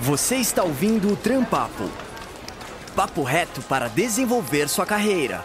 [0.00, 1.90] Você está ouvindo o Trampapo.
[2.94, 5.44] Papo reto para desenvolver sua carreira.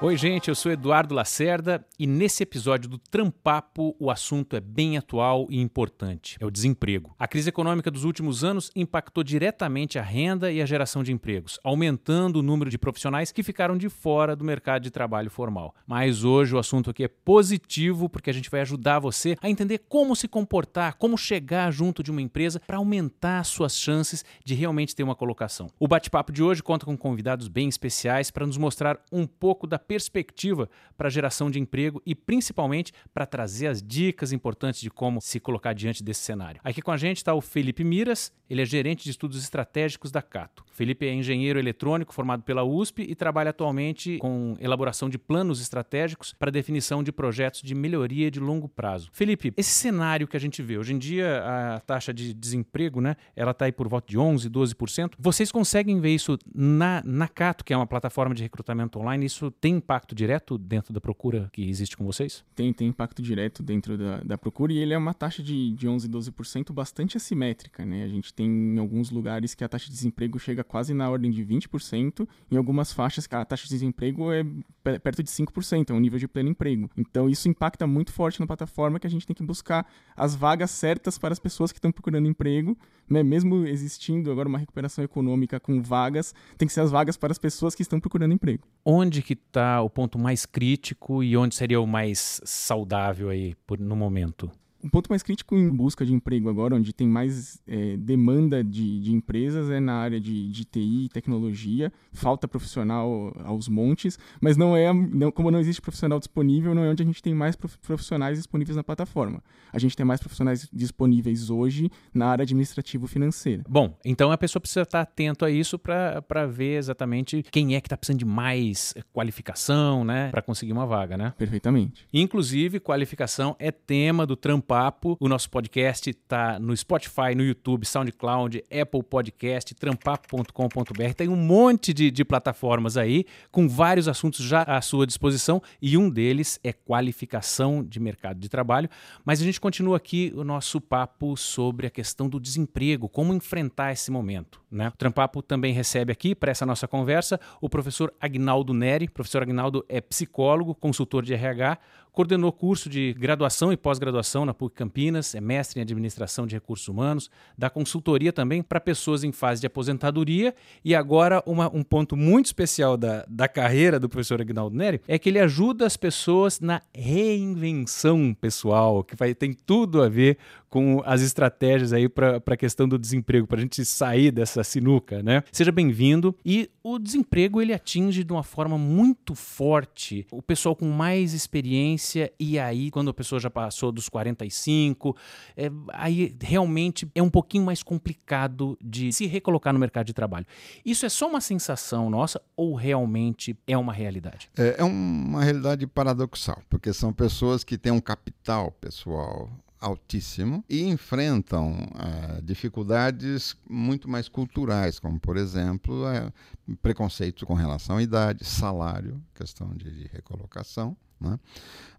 [0.00, 4.98] Oi, gente, eu sou Eduardo Lacerda e nesse episódio do Trampapo o assunto é bem
[4.98, 7.14] atual e importante: é o desemprego.
[7.16, 11.60] A crise econômica dos últimos anos impactou diretamente a renda e a geração de empregos,
[11.62, 15.76] aumentando o número de profissionais que ficaram de fora do mercado de trabalho formal.
[15.86, 19.78] Mas hoje o assunto aqui é positivo porque a gente vai ajudar você a entender
[19.88, 24.96] como se comportar, como chegar junto de uma empresa para aumentar suas chances de realmente
[24.96, 25.70] ter uma colocação.
[25.78, 29.78] O bate-papo de hoje conta com convidados bem especiais para nos mostrar um pouco da
[29.78, 31.60] perspectiva para a geração de
[32.06, 36.60] e principalmente para trazer as dicas importantes de como se colocar diante desse cenário.
[36.62, 40.22] Aqui com a gente está o Felipe Miras, ele é gerente de estudos estratégicos da
[40.22, 40.64] Cato.
[40.72, 46.34] Felipe é engenheiro eletrônico formado pela USP e trabalha atualmente com elaboração de planos estratégicos
[46.38, 49.10] para definição de projetos de melhoria de longo prazo.
[49.12, 53.16] Felipe, esse cenário que a gente vê, hoje em dia a taxa de desemprego, né,
[53.34, 55.12] ela está aí por volta de 11, 12%.
[55.18, 59.50] Vocês conseguem ver isso na, na Cato, que é uma plataforma de recrutamento online, isso
[59.50, 62.44] tem impacto direto dentro da procura que existe com vocês?
[62.54, 65.88] Tem, tem impacto direto dentro da, da procura e ele é uma taxa de, de
[65.88, 68.04] 11, 12% bastante assimétrica, né?
[68.04, 71.30] A gente tem em alguns lugares que a taxa de desemprego chega quase na ordem
[71.30, 74.44] de 20%, em algumas faixas a taxa de desemprego é
[74.82, 76.90] perto de 5%, é um nível de pleno emprego.
[76.96, 80.70] Então isso impacta muito forte na plataforma que a gente tem que buscar as vagas
[80.70, 82.76] certas para as pessoas que estão procurando emprego,
[83.08, 83.22] né?
[83.22, 87.38] Mesmo existindo agora uma recuperação econômica com vagas, tem que ser as vagas para as
[87.38, 88.64] pessoas que estão procurando emprego.
[88.84, 93.78] Onde que está o ponto mais crítico e onde seria o mais saudável aí por,
[93.78, 94.50] no momento?
[94.82, 99.00] Um ponto mais crítico em busca de emprego agora, onde tem mais é, demanda de,
[99.00, 104.76] de, empresas, é na área de, de TI, tecnologia, falta profissional aos montes, mas não
[104.76, 108.38] é, não, como não existe profissional disponível, não é onde a gente tem mais profissionais
[108.38, 109.42] disponíveis na plataforma.
[109.72, 113.62] A gente tem mais profissionais disponíveis hoje na área administrativo-financeira.
[113.68, 117.86] Bom, então a pessoa precisa estar atento a isso para ver exatamente quem é que
[117.86, 121.32] está precisando de mais qualificação, né, para conseguir uma vaga, né?
[121.38, 122.06] Perfeitamente.
[122.12, 125.18] Inclusive, qualificação é tema do trampo Trampapo.
[125.20, 131.14] O nosso podcast está no Spotify, no YouTube, SoundCloud, Apple Podcast, trampapo.com.br.
[131.14, 135.98] Tem um monte de, de plataformas aí com vários assuntos já à sua disposição e
[135.98, 138.88] um deles é qualificação de mercado de trabalho.
[139.26, 143.92] Mas a gente continua aqui o nosso papo sobre a questão do desemprego, como enfrentar
[143.92, 144.62] esse momento.
[144.70, 144.88] Né?
[144.88, 149.04] O Trampapo também recebe aqui, para essa nossa conversa, o professor Agnaldo Neri.
[149.04, 151.78] O professor Agnaldo é psicólogo, consultor de RH,
[152.12, 156.86] coordenou curso de graduação e pós-graduação na PUC Campinas, é mestre em administração de recursos
[156.86, 162.16] humanos, dá consultoria também para pessoas em fase de aposentadoria e agora uma, um ponto
[162.16, 166.60] muito especial da, da carreira do professor Agnaldo Neri é que ele ajuda as pessoas
[166.60, 170.36] na reinvenção pessoal, que vai, tem tudo a ver
[170.68, 175.22] com as estratégias aí para a questão do desemprego, para a gente sair dessa sinuca,
[175.22, 175.42] né?
[175.52, 176.34] Seja bem-vindo.
[176.42, 182.01] E o desemprego ele atinge de uma forma muito forte o pessoal com mais experiência
[182.38, 185.16] e aí quando a pessoa já passou dos 45,
[185.56, 190.46] é, aí realmente é um pouquinho mais complicado de se recolocar no mercado de trabalho.
[190.84, 194.50] Isso é só uma sensação nossa ou realmente é uma realidade?
[194.56, 199.50] É, é uma realidade paradoxal, porque são pessoas que têm um capital pessoal
[199.82, 207.96] altíssimo e enfrentam uh, dificuldades muito mais culturais, como, por exemplo, uh, preconceito com relação
[207.96, 210.96] à idade, salário, questão de, de recolocação.
[211.22, 211.38] Né?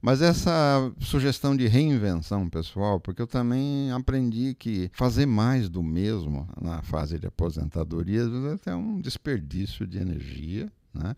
[0.02, 6.48] Mas essa sugestão de reinvenção pessoal, porque eu também aprendi que fazer mais do mesmo
[6.62, 10.70] na fase de aposentadoria é até um desperdício de energia.
[10.94, 11.16] Né?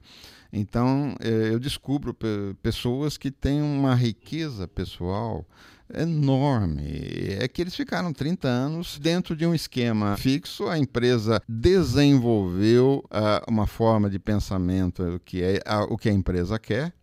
[0.53, 2.15] Então, eh, eu descubro
[2.61, 5.45] pessoas que têm uma riqueza pessoal
[5.93, 6.83] enorme.
[7.39, 13.51] É que eles ficaram 30 anos dentro de um esquema fixo, a empresa desenvolveu uh,
[13.51, 16.93] uma forma de pensamento que é uh, o que a empresa quer,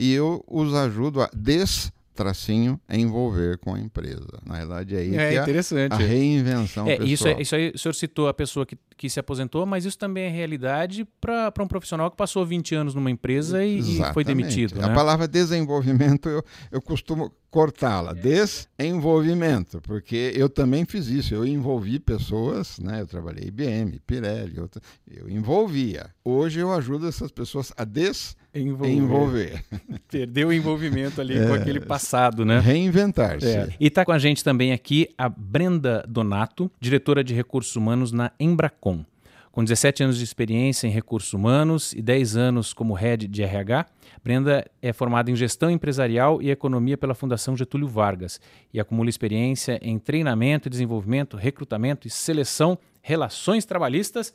[0.00, 4.26] e eu os ajudo a des tracinho envolver com a empresa.
[4.44, 5.92] Na verdade, é aí é, que é interessante.
[5.92, 7.08] A, a reinvenção é, pessoal.
[7.08, 9.96] Isso, é, isso aí, o senhor citou a pessoa que, que se aposentou, mas isso
[9.96, 14.22] também é realidade para um profissional que passou 20 anos numa empresa e, e foi
[14.22, 14.74] demitido.
[14.74, 14.84] Né?
[14.84, 18.12] A palavra desenvolvimento, eu, eu costumo cortá-la.
[18.12, 21.34] Desenvolvimento, porque eu também fiz isso.
[21.34, 23.00] Eu envolvi pessoas, né?
[23.00, 24.68] Eu trabalhei IBM, Pirelli, eu,
[25.10, 26.10] eu envolvia.
[26.22, 28.92] Hoje eu ajudo essas pessoas a desenvolver Envolver.
[28.92, 29.64] Envolver.
[30.10, 32.58] Perdeu o envolvimento ali é, com aquele passado, né?
[32.58, 33.46] Reinventar-se.
[33.46, 33.68] É.
[33.78, 38.32] E está com a gente também aqui a Brenda Donato, diretora de recursos humanos na
[38.40, 39.04] Embracon.
[39.52, 43.86] Com 17 anos de experiência em recursos humanos e 10 anos como head de RH,
[44.22, 48.40] Brenda é formada em gestão empresarial e economia pela Fundação Getúlio Vargas
[48.72, 54.32] e acumula experiência em treinamento desenvolvimento, recrutamento e seleção, relações trabalhistas,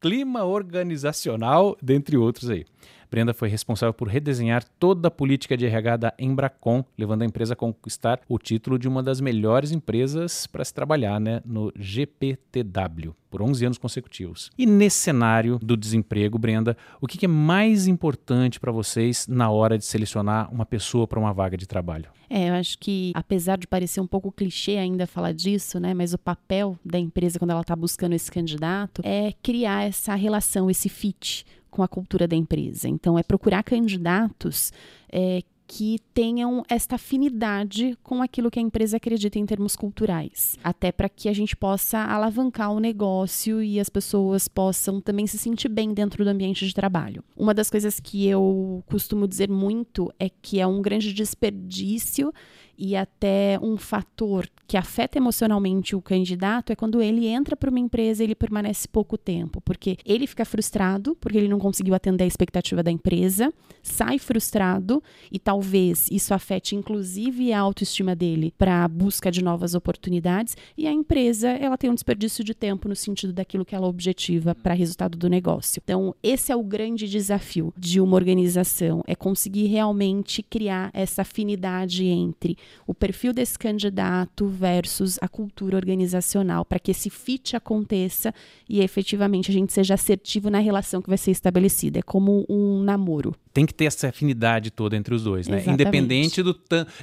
[0.00, 2.64] clima organizacional, dentre outros aí.
[3.12, 7.52] Brenda foi responsável por redesenhar toda a política de RH da Embracon, levando a empresa
[7.52, 13.14] a conquistar o título de uma das melhores empresas para se trabalhar né, no GPTW
[13.30, 14.50] por 11 anos consecutivos.
[14.58, 19.76] E nesse cenário do desemprego, Brenda, o que é mais importante para vocês na hora
[19.76, 22.10] de selecionar uma pessoa para uma vaga de trabalho?
[22.34, 26.14] É, eu acho que, apesar de parecer um pouco clichê ainda falar disso, né, mas
[26.14, 30.88] o papel da empresa quando ela está buscando esse candidato é criar essa relação, esse
[30.88, 32.88] fit com a cultura da empresa.
[32.88, 34.72] Então, é procurar candidatos
[35.10, 35.42] é,
[35.74, 41.08] que tenham esta afinidade com aquilo que a empresa acredita em termos culturais, até para
[41.08, 45.94] que a gente possa alavancar o negócio e as pessoas possam também se sentir bem
[45.94, 47.24] dentro do ambiente de trabalho.
[47.34, 52.34] Uma das coisas que eu costumo dizer muito é que é um grande desperdício
[52.76, 57.78] e até um fator que afeta emocionalmente o candidato é quando ele entra para uma
[57.78, 62.24] empresa e ele permanece pouco tempo, porque ele fica frustrado porque ele não conseguiu atender
[62.24, 63.52] a expectativa da empresa,
[63.82, 69.74] sai frustrado e talvez isso afete inclusive a autoestima dele para a busca de novas
[69.74, 73.86] oportunidades e a empresa ela tem um desperdício de tempo no sentido daquilo que ela
[73.86, 75.82] objetiva para resultado do negócio.
[75.84, 82.06] Então, esse é o grande desafio de uma organização, é conseguir realmente criar essa afinidade
[82.06, 88.32] entre o perfil desse candidato versus a cultura organizacional, para que esse fit aconteça
[88.68, 91.98] e efetivamente a gente seja assertivo na relação que vai ser estabelecida.
[91.98, 93.34] É como um namoro.
[93.52, 95.58] Tem que ter essa afinidade toda entre os dois, né?
[95.58, 95.82] Exatamente.
[95.82, 96.56] Independente do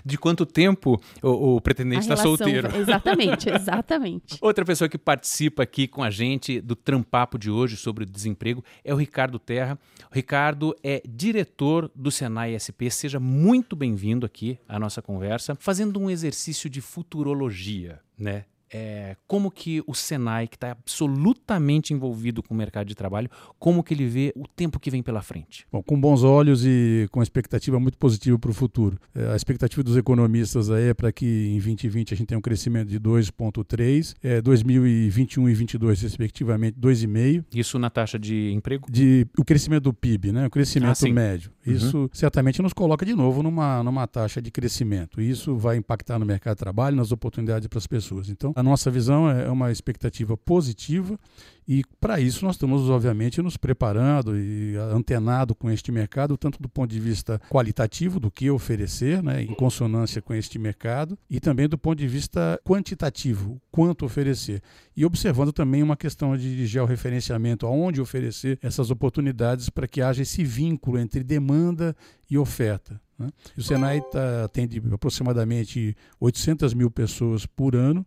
[0.05, 2.75] de quanto tempo o, o pretendente está solteiro.
[2.75, 4.37] Exatamente, exatamente.
[4.41, 8.63] Outra pessoa que participa aqui com a gente do Trampapo de hoje sobre o desemprego
[8.83, 9.77] é o Ricardo Terra.
[10.11, 12.89] O Ricardo é diretor do Senai SP.
[12.89, 18.45] Seja muito bem-vindo aqui à nossa conversa fazendo um exercício de futurologia, né?
[18.71, 23.83] É, como que o Senai, que está absolutamente envolvido com o mercado de trabalho, como
[23.83, 25.65] que ele vê o tempo que vem pela frente?
[25.71, 28.97] Bom, com bons olhos e com expectativa muito positiva para o futuro.
[29.13, 32.41] É, a expectativa dos economistas aí é para que em 2020 a gente tenha um
[32.41, 37.45] crescimento de 2,3, é, 2021 e 2022 respectivamente 2,5.
[37.53, 38.85] Isso na taxa de emprego?
[38.89, 40.47] De, o crescimento do PIB, né?
[40.47, 41.51] o crescimento ah, médio.
[41.65, 41.73] Uhum.
[41.73, 45.21] Isso certamente nos coloca de novo numa, numa taxa de crescimento.
[45.21, 48.29] Isso vai impactar no mercado de trabalho, nas oportunidades para as pessoas.
[48.29, 51.17] Então, a nossa visão é, é uma expectativa positiva
[51.65, 56.67] e para isso nós estamos, obviamente, nos preparando e antenado com este mercado, tanto do
[56.67, 61.69] ponto de vista qualitativo, do que oferecer, né, em consonância com este mercado, e também
[61.69, 64.63] do ponto de vista quantitativo, quanto oferecer.
[64.97, 70.43] E observando também uma questão de georreferenciamento, aonde oferecer essas oportunidades para que haja esse
[70.43, 71.95] vínculo entre demanda
[72.27, 72.99] e oferta.
[73.19, 73.29] Né?
[73.55, 78.03] O Senai tá, atende aproximadamente 800 mil pessoas por ano,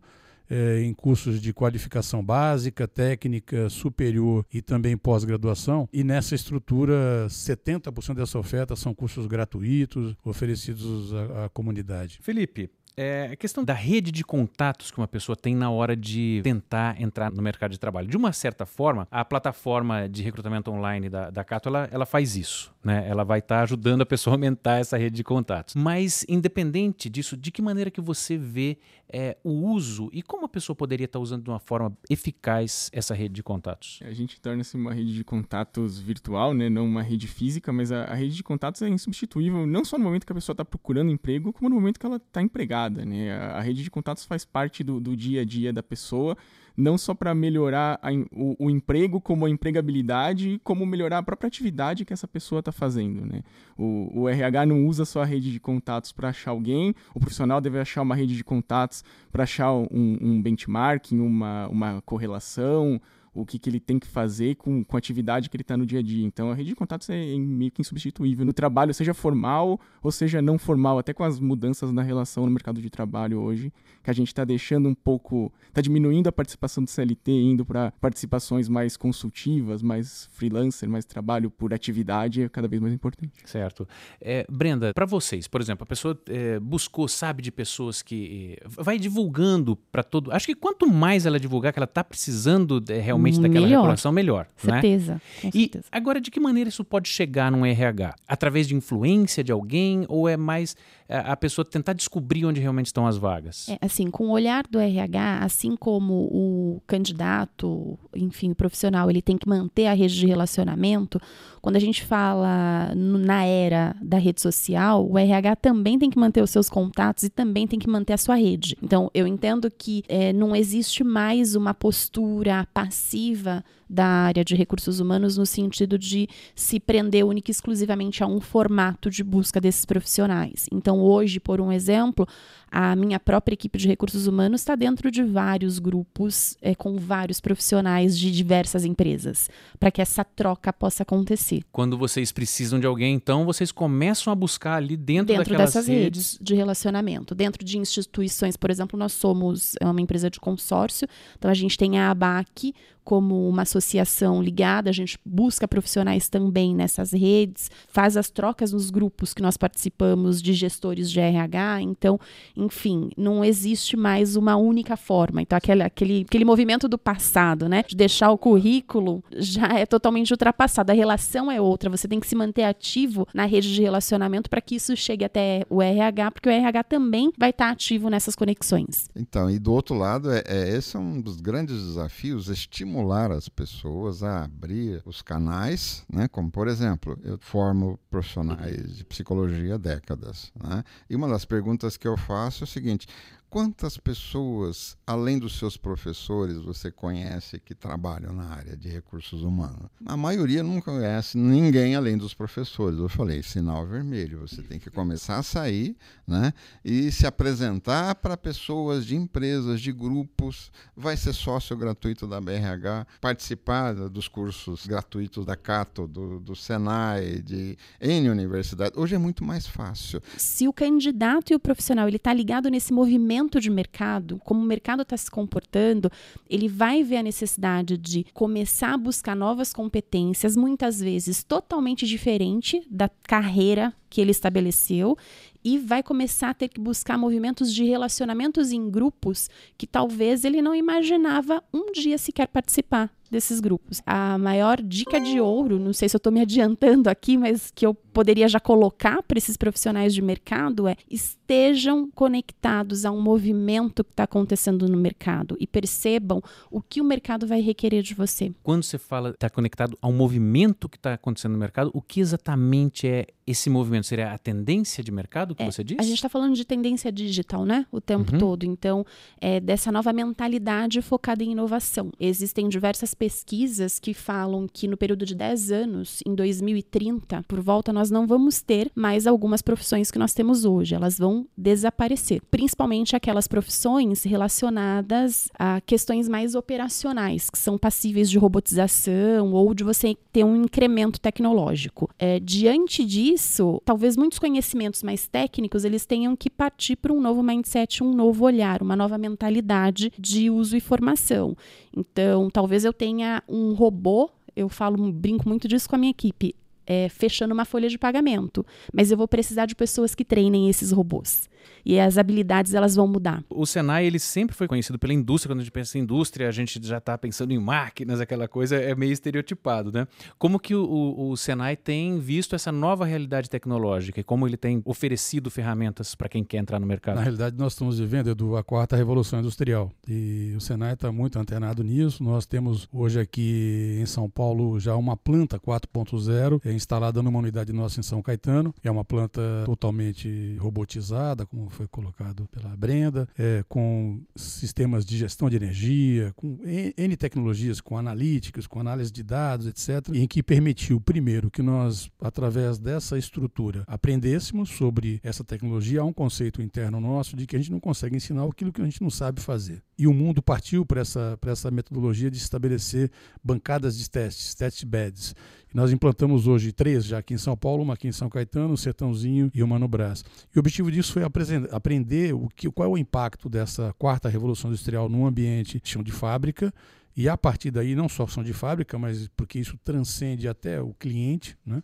[0.52, 5.88] é, em cursos de qualificação básica, técnica, superior e também pós-graduação.
[5.90, 12.18] E nessa estrutura, 70% dessa oferta são cursos gratuitos oferecidos à, à comunidade.
[12.20, 16.40] Felipe, é a questão da rede de contatos que uma pessoa tem na hora de
[16.42, 18.08] tentar entrar no mercado de trabalho.
[18.08, 22.36] De uma certa forma, a plataforma de recrutamento online da, da Cato, ela, ela faz
[22.36, 22.72] isso.
[22.84, 23.08] Né?
[23.08, 25.74] Ela vai estar tá ajudando a pessoa a aumentar essa rede de contatos.
[25.74, 28.78] Mas, independente disso, de que maneira que você vê
[29.08, 32.90] é, o uso e como a pessoa poderia estar tá usando de uma forma eficaz
[32.92, 34.00] essa rede de contatos?
[34.02, 36.68] A gente torna-se uma rede de contatos virtual, né?
[36.68, 40.04] não uma rede física, mas a, a rede de contatos é insubstituível, não só no
[40.04, 43.32] momento que a pessoa está procurando emprego, como no momento que ela está empregada né?
[43.32, 46.36] A, rede de contatos faz parte do, do dia a dia da pessoa,
[46.76, 51.48] não só para melhorar a, o, o, emprego, como a empregabilidade, como melhorar a própria
[51.48, 53.42] atividade que essa pessoa está fazendo, né?
[53.76, 57.60] O, o, RH não usa só a rede de contatos para achar alguém, o profissional
[57.60, 63.00] deve achar uma rede de contatos para achar um, um benchmarking, uma, uma correlação,
[63.34, 65.86] o que, que ele tem que fazer com, com a atividade que ele está no
[65.86, 66.24] dia a dia.
[66.24, 70.42] Então, a rede de contatos é meio que insubstituível no trabalho, seja formal ou seja
[70.42, 73.72] não formal, até com as mudanças na relação no mercado de trabalho hoje,
[74.02, 77.92] que a gente está deixando um pouco, está diminuindo a participação do CLT, indo para
[77.92, 83.32] participações mais consultivas, mais freelancer, mais trabalho por atividade, é cada vez mais importante.
[83.44, 83.88] Certo.
[84.20, 88.68] É, Brenda, para vocês, por exemplo, a pessoa é, buscou, sabe de pessoas que é,
[88.68, 90.32] vai divulgando para todo.
[90.32, 93.80] Acho que quanto mais ela divulgar que ela está precisando é, realmente realmente daquela melhor.
[93.80, 94.46] regulação, melhor.
[94.56, 95.14] Certeza.
[95.14, 95.50] Né?
[95.54, 95.84] E certeza.
[95.90, 98.14] agora, de que maneira isso pode chegar num RH?
[98.26, 100.76] Através de influência de alguém ou é mais
[101.18, 103.68] a pessoa tentar descobrir onde realmente estão as vagas?
[103.68, 109.22] É, assim, com o olhar do RH, assim como o candidato, enfim, o profissional, ele
[109.22, 111.20] tem que manter a rede de relacionamento,
[111.60, 116.42] quando a gente fala na era da rede social, o RH também tem que manter
[116.42, 118.76] os seus contatos e também tem que manter a sua rede.
[118.82, 125.00] Então, eu entendo que é, não existe mais uma postura passiva da área de recursos
[125.00, 129.84] humanos no sentido de se prender única e exclusivamente a um formato de busca desses
[129.84, 130.66] profissionais.
[130.72, 132.26] Então, hoje, por um exemplo,
[132.74, 137.38] a minha própria equipe de recursos humanos está dentro de vários grupos é, com vários
[137.38, 141.62] profissionais de diversas empresas, para que essa troca possa acontecer.
[141.70, 146.02] Quando vocês precisam de alguém, então, vocês começam a buscar ali dentro, dentro dessas redes,
[146.02, 147.34] redes de relacionamento.
[147.34, 151.76] Dentro de instituições, por exemplo, nós somos é uma empresa de consórcio, então a gente
[151.76, 152.72] tem a ABAC
[153.04, 158.90] como uma associação ligada, a gente busca profissionais também nessas redes, faz as trocas nos
[158.90, 162.18] grupos que nós participamos de gestores de RH, então
[162.64, 165.42] enfim, não existe mais uma única forma.
[165.42, 167.84] Então, aquele, aquele, aquele movimento do passado, né?
[167.86, 170.92] De deixar o currículo já é totalmente ultrapassado.
[170.92, 171.90] A relação é outra.
[171.90, 175.64] Você tem que se manter ativo na rede de relacionamento para que isso chegue até
[175.68, 179.08] o RH, porque o RH também vai estar ativo nessas conexões.
[179.14, 183.48] Então, e do outro lado, é, é, esse é um dos grandes desafios, estimular as
[183.48, 186.28] pessoas a abrir os canais, né?
[186.28, 190.84] Como, por exemplo, eu formo profissionais de psicologia há décadas, né?
[191.08, 193.06] E uma das perguntas que eu faço é o seguinte:
[193.52, 199.90] Quantas pessoas, além dos seus professores, você conhece que trabalham na área de recursos humanos?
[200.06, 202.98] A maioria não conhece ninguém além dos professores.
[202.98, 205.94] Eu falei, sinal vermelho, você tem que começar a sair
[206.26, 212.40] né, e se apresentar para pessoas de empresas, de grupos, vai ser sócio gratuito da
[212.40, 218.98] BRH, participar dos cursos gratuitos da Cato, do, do Senai, de N universidade.
[218.98, 220.22] Hoje é muito mais fácil.
[220.38, 224.64] Se o candidato e o profissional ele está ligado nesse movimento de mercado, como o
[224.64, 226.10] mercado está se comportando,
[226.48, 232.86] ele vai ver a necessidade de começar a buscar novas competências, muitas vezes totalmente diferente
[232.90, 235.16] da carreira que ele estabeleceu
[235.64, 240.60] e vai começar a ter que buscar movimentos de relacionamentos em grupos que talvez ele
[240.60, 244.02] não imaginava um dia sequer participar desses grupos.
[244.04, 247.86] A maior dica de ouro, não sei se eu estou me adiantando aqui, mas que
[247.86, 254.04] eu poderia já colocar para esses profissionais de mercado é estejam conectados a um movimento
[254.04, 258.52] que está acontecendo no mercado e percebam o que o mercado vai requerer de você.
[258.62, 262.20] Quando você fala está conectado a um movimento que está acontecendo no mercado, o que
[262.20, 264.01] exatamente é esse movimento?
[264.02, 266.00] Seria a tendência de mercado que é, você disse?
[266.00, 267.86] A gente está falando de tendência digital, né?
[267.90, 268.38] O tempo uhum.
[268.38, 268.64] todo.
[268.64, 269.04] Então,
[269.40, 272.10] é dessa nova mentalidade focada em inovação.
[272.18, 277.92] Existem diversas pesquisas que falam que no período de 10 anos, em 2030, por volta,
[277.92, 280.94] nós não vamos ter mais algumas profissões que nós temos hoje.
[280.94, 282.42] Elas vão desaparecer.
[282.50, 289.84] Principalmente aquelas profissões relacionadas a questões mais operacionais, que são passíveis de robotização ou de
[289.84, 292.10] você ter um incremento tecnológico.
[292.18, 297.42] É, diante disso, talvez muitos conhecimentos mais técnicos eles tenham que partir para um novo
[297.42, 301.54] mindset, um novo olhar, uma nova mentalidade de uso e formação.
[301.94, 306.54] Então, talvez eu tenha um robô, eu falo, brinco muito disso com a minha equipe,
[306.86, 310.90] é, fechando uma folha de pagamento, mas eu vou precisar de pessoas que treinem esses
[310.90, 311.50] robôs
[311.84, 313.44] e as habilidades elas vão mudar.
[313.50, 315.50] O Senai ele sempre foi conhecido pela indústria.
[315.52, 318.76] Quando a gente pensa em indústria, a gente já está pensando em máquinas, aquela coisa
[318.76, 320.06] é meio estereotipado, né?
[320.38, 324.56] Como que o, o, o, Senai tem visto essa nova realidade tecnológica e como ele
[324.56, 327.16] tem oferecido ferramentas para quem quer entrar no mercado?
[327.16, 331.38] Na realidade, nós estamos vivendo Edu, a quarta revolução industrial e o Senai está muito
[331.38, 332.22] antenado nisso.
[332.22, 337.72] Nós temos hoje aqui em São Paulo já uma planta 4.0 é instalada numa unidade
[337.72, 338.74] nossa em São Caetano.
[338.82, 345.50] É uma planta totalmente robotizada, como foi colocado pela Brenda, é, com sistemas de gestão
[345.50, 350.98] de energia, com N tecnologias, com analíticas, com análise de dados, etc., em que permitiu,
[350.98, 356.00] primeiro, que nós, através dessa estrutura, aprendêssemos sobre essa tecnologia.
[356.00, 358.84] Há um conceito interno nosso de que a gente não consegue ensinar aquilo que a
[358.84, 359.82] gente não sabe fazer.
[359.98, 363.10] E o mundo partiu para essa, essa metodologia de estabelecer
[363.42, 365.34] bancadas de testes, test beds.
[365.74, 369.50] Nós implantamos hoje três já aqui em São Paulo, uma aqui em São Caetano, Sertãozinho
[369.54, 370.24] e uma no Brás.
[370.54, 371.22] E o objetivo disso foi
[371.70, 376.72] aprender o que, qual é o impacto dessa quarta revolução industrial num ambiente de fábrica
[377.16, 380.94] e a partir daí, não só som de fábrica, mas porque isso transcende até o
[380.94, 381.82] cliente, né?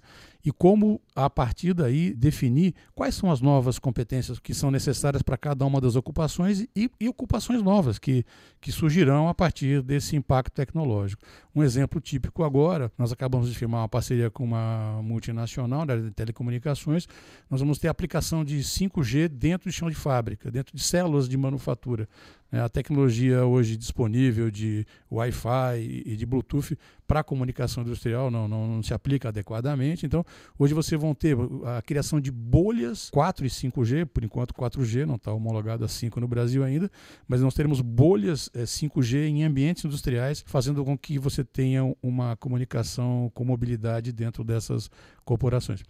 [0.49, 5.37] e como, a partir daí, definir quais são as novas competências que são necessárias para
[5.37, 8.25] cada uma das ocupações e, e, ocupações novas que,
[8.59, 11.23] que surgirão a partir desse impacto tecnológico.
[11.55, 16.05] Um exemplo típico agora, nós acabamos de firmar uma parceria com uma multinacional da área
[16.05, 17.07] de telecomunicações,
[17.51, 21.37] nós vamos ter aplicação de 5G dentro de chão de fábrica, dentro de células de
[21.37, 22.09] manufatura.
[22.51, 26.77] É, a tecnologia hoje disponível de Wi-Fi e de Bluetooth
[27.09, 30.05] para comunicação industrial não, não, não, se aplica adequadamente.
[30.05, 30.23] Então,
[30.59, 31.35] hoje você vão ter
[31.65, 36.21] a criação de bolhas 4 e 5G, por enquanto 4G, não está homologado a 5
[36.21, 36.91] no Brasil ainda,
[37.27, 42.37] mas nós teremos bolhas é, 5G em ambientes industriais, fazendo com que você tenha uma
[42.37, 44.91] comunicação com mobilidade dentro dessas
[45.25, 45.83] corporações.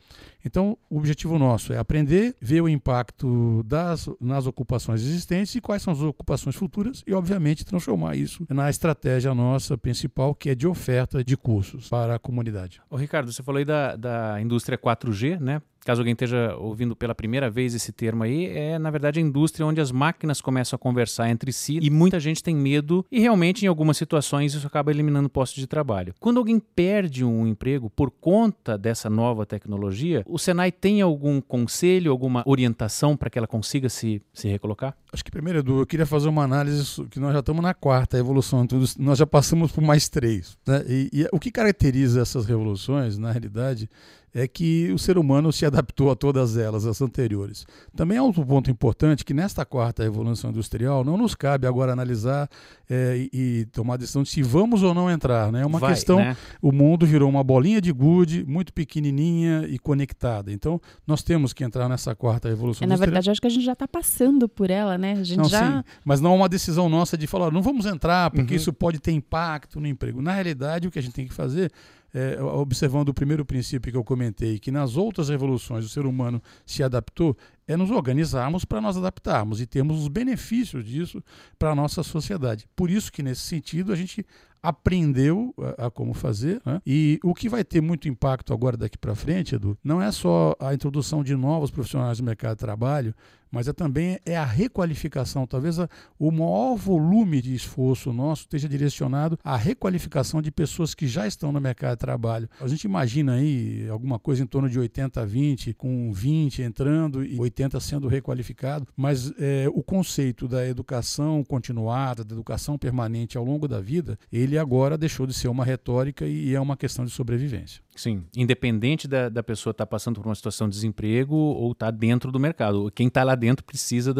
[0.44, 5.82] Então, o objetivo nosso é aprender, ver o impacto das, nas ocupações existentes e quais
[5.82, 10.66] são as ocupações futuras e, obviamente, transformar isso na estratégia nossa principal, que é de
[10.66, 12.80] oferta de cursos para a comunidade.
[12.90, 15.62] Ô, Ricardo, você falou aí da, da indústria 4G, né?
[15.88, 19.64] Caso alguém esteja ouvindo pela primeira vez esse termo aí, é na verdade a indústria
[19.64, 23.64] onde as máquinas começam a conversar entre si e muita gente tem medo e realmente
[23.64, 26.14] em algumas situações isso acaba eliminando postos de trabalho.
[26.20, 32.12] Quando alguém perde um emprego por conta dessa nova tecnologia, o Senai tem algum conselho,
[32.12, 34.94] alguma orientação para que ela consiga se, se recolocar?
[35.10, 38.18] Acho que primeiro, Edu, eu queria fazer uma análise que nós já estamos na quarta
[38.18, 38.66] evolução,
[38.98, 40.58] nós já passamos por mais três.
[40.66, 40.84] Né?
[40.86, 43.88] E, e o que caracteriza essas revoluções, na realidade,
[44.34, 47.66] é que o ser humano se adaptou a todas elas, as anteriores.
[47.96, 52.48] Também há outro ponto importante que nesta quarta revolução industrial não nos cabe agora analisar
[52.88, 55.50] é, e, e, tomar a decisão de se vamos ou não entrar.
[55.52, 55.62] Né?
[55.62, 56.36] É uma Vai, questão, né?
[56.60, 60.52] o mundo virou uma bolinha de gude muito pequenininha e conectada.
[60.52, 62.98] Então nós temos que entrar nessa quarta revolução é, industrial.
[62.98, 65.12] Na verdade, acho que a gente já está passando por ela, né?
[65.12, 65.78] A gente não, já...
[65.78, 68.56] Sim, mas não é uma decisão nossa de falar, não vamos entrar porque uhum.
[68.56, 70.20] isso pode ter impacto no emprego.
[70.20, 71.70] Na realidade, o que a gente tem que fazer
[72.12, 76.42] é, observando o primeiro princípio que eu comentei, que nas outras revoluções o ser humano
[76.64, 77.36] se adaptou,
[77.66, 81.22] é nos organizarmos para nós adaptarmos e termos os benefícios disso
[81.58, 82.66] para a nossa sociedade.
[82.74, 84.24] Por isso que, nesse sentido, a gente
[84.62, 86.60] aprendeu a, a como fazer.
[86.64, 86.80] Né?
[86.86, 90.54] E o que vai ter muito impacto agora daqui para frente, Edu, não é só
[90.58, 93.14] a introdução de novos profissionais no mercado de trabalho,
[93.50, 95.46] mas é também é a requalificação.
[95.46, 95.88] Talvez a,
[96.18, 101.52] o maior volume de esforço nosso esteja direcionado à requalificação de pessoas que já estão
[101.52, 102.48] no mercado de trabalho.
[102.60, 107.24] A gente imagina aí alguma coisa em torno de 80 a 20, com 20 entrando
[107.24, 113.44] e 80 sendo requalificado, mas é, o conceito da educação continuada, da educação permanente ao
[113.44, 117.10] longo da vida, ele agora deixou de ser uma retórica e é uma questão de
[117.10, 117.82] sobrevivência.
[117.98, 121.86] Sim, independente da, da pessoa estar tá passando por uma situação de desemprego ou estar
[121.86, 122.92] tá dentro do mercado.
[122.94, 124.14] Quem está lá dentro precisa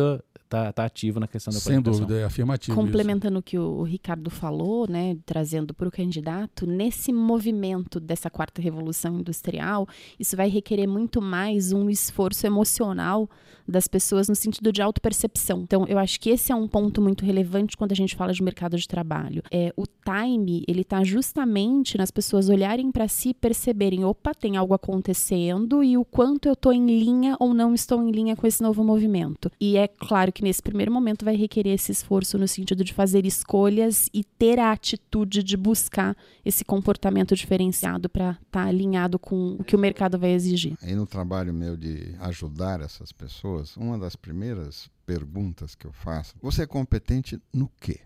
[0.48, 2.76] tá, tá ativo na questão da Sem dúvida, é afirmativo.
[2.76, 8.60] Complementando o que o Ricardo falou, né, trazendo para o candidato, nesse movimento dessa quarta
[8.62, 9.86] revolução industrial,
[10.18, 13.28] isso vai requerer muito mais um esforço emocional
[13.68, 15.60] das pessoas no sentido de autopercepção.
[15.60, 18.42] Então, eu acho que esse é um ponto muito relevante quando a gente fala de
[18.42, 19.42] mercado de trabalho.
[19.50, 24.56] É, o time, ele está justamente nas pessoas olharem para si e perceberem, opa, tem
[24.56, 28.46] algo acontecendo e o quanto eu estou em linha ou não estou em linha com
[28.46, 29.50] esse novo movimento.
[29.60, 33.24] E é claro que nesse primeiro momento vai requerer esse esforço no sentido de fazer
[33.24, 39.56] escolhas e ter a atitude de buscar esse comportamento diferenciado para estar tá alinhado com
[39.58, 40.76] o que o mercado vai exigir.
[40.82, 45.92] Aí no trabalho meu de ajudar essas pessoas, pessoas, uma das primeiras perguntas que eu
[45.92, 48.00] faço, você é competente no quê?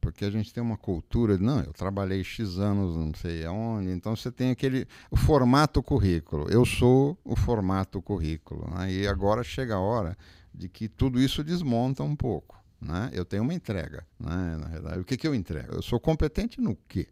[0.00, 3.90] Porque a gente tem uma cultura de, não, eu trabalhei X anos, não sei aonde,
[3.90, 8.92] então você tem aquele, o formato currículo, eu sou o formato currículo, né?
[8.92, 10.16] e agora chega a hora
[10.56, 12.56] de que tudo isso desmonta um pouco.
[12.80, 13.10] Né?
[13.12, 14.56] Eu tenho uma entrega, né?
[14.58, 15.00] na verdade.
[15.00, 15.74] O que, que eu entrego?
[15.74, 17.08] Eu sou competente no quê?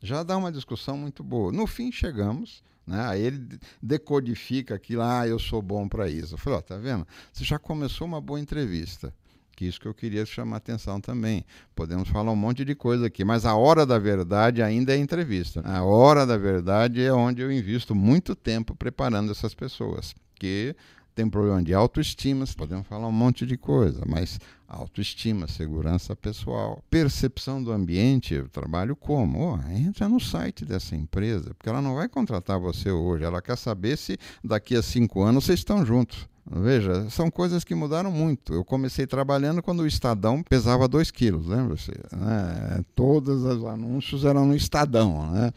[0.00, 1.52] Já dá uma discussão muito boa.
[1.52, 3.06] No fim, chegamos né?
[3.06, 6.34] Aí ele decodifica aquilo, ah, eu sou bom para isso.
[6.34, 7.06] Eu falei, ó, oh, tá vendo?
[7.30, 9.12] Você já começou uma boa entrevista.
[9.54, 11.44] Que isso que eu queria chamar atenção também.
[11.74, 15.60] Podemos falar um monte de coisa aqui, mas a hora da verdade ainda é entrevista.
[15.66, 20.14] A hora da verdade é onde eu invisto muito tempo preparando essas pessoas.
[20.36, 20.74] Que
[21.18, 27.60] tem problema de autoestima, podemos falar um monte de coisa, mas autoestima, segurança pessoal, percepção
[27.60, 29.54] do ambiente, eu trabalho como?
[29.54, 33.58] Oh, entra no site dessa empresa, porque ela não vai contratar você hoje, ela quer
[33.58, 36.28] saber se daqui a cinco anos vocês estão juntos.
[36.50, 38.54] Veja, são coisas que mudaram muito.
[38.54, 41.92] Eu comecei trabalhando quando o Estadão pesava 2 quilos, lembra-se?
[42.12, 42.84] Né?
[42.94, 45.52] Todos os anúncios eram no Estadão, né?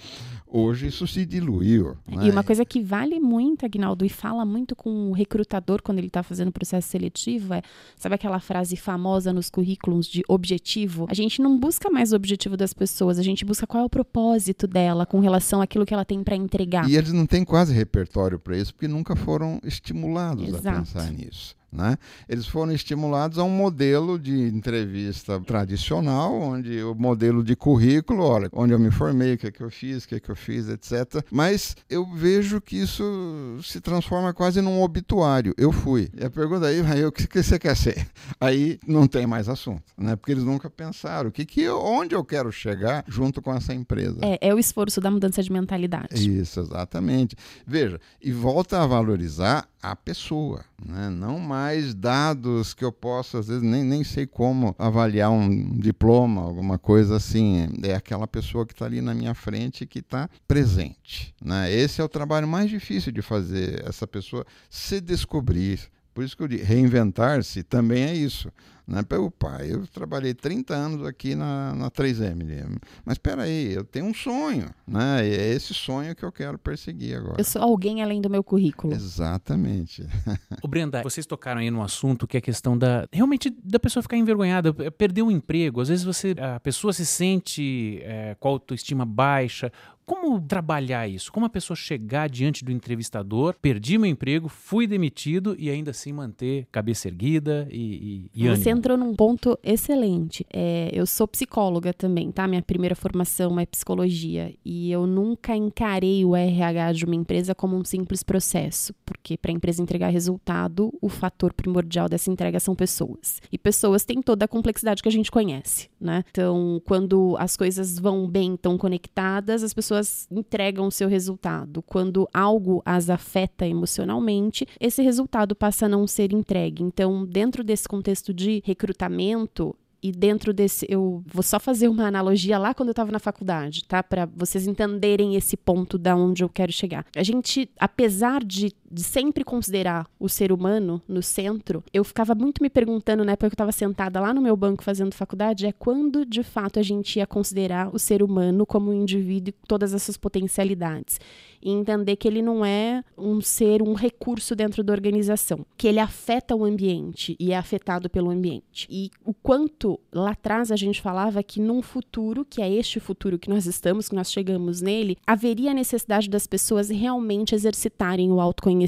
[0.53, 1.95] Hoje isso se diluiu.
[2.05, 2.27] Né?
[2.27, 6.07] E uma coisa que vale muito, Agnaldo, e fala muito com o recrutador quando ele
[6.07, 7.61] está fazendo o processo seletivo é,
[7.95, 11.07] sabe aquela frase famosa nos currículos de objetivo?
[11.09, 13.89] A gente não busca mais o objetivo das pessoas, a gente busca qual é o
[13.89, 16.89] propósito dela com relação àquilo que ela tem para entregar.
[16.89, 20.79] E eles não têm quase repertório para isso, porque nunca foram estimulados Exato.
[20.79, 21.55] a pensar nisso.
[21.71, 21.97] Né?
[22.27, 28.49] Eles foram estimulados a um modelo de entrevista tradicional, onde o modelo de currículo, olha,
[28.51, 30.35] onde eu me formei, o que, é que eu fiz, o que, é que eu
[30.35, 31.23] fiz, etc.
[31.31, 35.53] Mas eu vejo que isso se transforma quase num obituário.
[35.57, 36.09] Eu fui.
[36.17, 38.05] E a pergunta aí, aí o que, que você quer ser?
[38.39, 40.15] Aí não tem mais assunto, né?
[40.15, 43.73] Porque eles nunca pensaram o que, que eu, onde eu quero chegar junto com essa
[43.73, 44.17] empresa.
[44.21, 46.39] É, é o esforço da mudança de mentalidade.
[46.39, 47.35] Isso, exatamente.
[47.65, 51.09] Veja, e volta a valorizar a pessoa, né?
[51.09, 51.60] não mais
[51.93, 57.15] dados que eu posso, às vezes, nem, nem sei como avaliar um diploma, alguma coisa
[57.15, 57.67] assim.
[57.83, 61.33] É aquela pessoa que está ali na minha frente que está presente.
[61.43, 61.71] Né?
[61.71, 65.79] Esse é o trabalho mais difícil de fazer, essa pessoa se descobrir.
[66.13, 68.51] Por isso que eu digo, reinventar-se também é isso.
[68.91, 69.01] Né?
[69.39, 72.77] Pai, eu trabalhei 30 anos aqui na, na 3M.
[73.05, 75.25] Mas espera aí, eu tenho um sonho, né?
[75.25, 77.35] E é esse sonho que eu quero perseguir agora.
[77.37, 78.93] Eu sou alguém além do meu currículo.
[78.93, 80.05] Exatamente.
[80.61, 84.03] o Brenda, vocês tocaram aí num assunto que é a questão da realmente da pessoa
[84.03, 85.79] ficar envergonhada, perder um emprego.
[85.79, 89.71] Às vezes você a pessoa se sente é, com a autoestima baixa
[90.11, 91.31] como trabalhar isso?
[91.31, 96.11] Como a pessoa chegar diante do entrevistador, perdi meu emprego, fui demitido e ainda assim
[96.11, 100.45] manter cabeça erguida e, e, e Você entrou num ponto excelente.
[100.51, 102.45] É, eu sou psicóloga também, tá?
[102.45, 107.77] Minha primeira formação é psicologia e eu nunca encarei o RH de uma empresa como
[107.77, 112.75] um simples processo, porque para a empresa entregar resultado, o fator primordial dessa entrega são
[112.75, 113.41] pessoas.
[113.49, 116.25] E pessoas têm toda a complexidade que a gente conhece, né?
[116.31, 121.81] Então, quando as coisas vão bem, estão conectadas, as pessoas pessoas entregam o seu resultado.
[121.81, 126.83] Quando algo as afeta emocionalmente, esse resultado passa a não ser entregue.
[126.83, 132.57] Então, dentro desse contexto de recrutamento, e dentro desse, eu vou só fazer uma analogia
[132.57, 134.01] lá quando eu estava na faculdade, tá?
[134.01, 137.05] Para vocês entenderem esse ponto da onde eu quero chegar.
[137.15, 142.61] A gente, apesar de, de sempre considerar o ser humano no centro, eu ficava muito
[142.61, 146.25] me perguntando, né, porque eu estava sentada lá no meu banco fazendo faculdade, é quando
[146.25, 150.03] de fato a gente ia considerar o ser humano como um indivíduo e todas as
[150.03, 151.19] suas potencialidades
[151.61, 155.99] e entender que ele não é um ser, um recurso dentro da organização, que ele
[155.99, 158.87] afeta o ambiente e é afetado pelo ambiente.
[158.89, 163.37] E o quanto lá atrás a gente falava que num futuro, que é este futuro
[163.37, 168.41] que nós estamos, que nós chegamos nele, haveria a necessidade das pessoas realmente exercitarem o
[168.41, 168.80] autoconhecimento,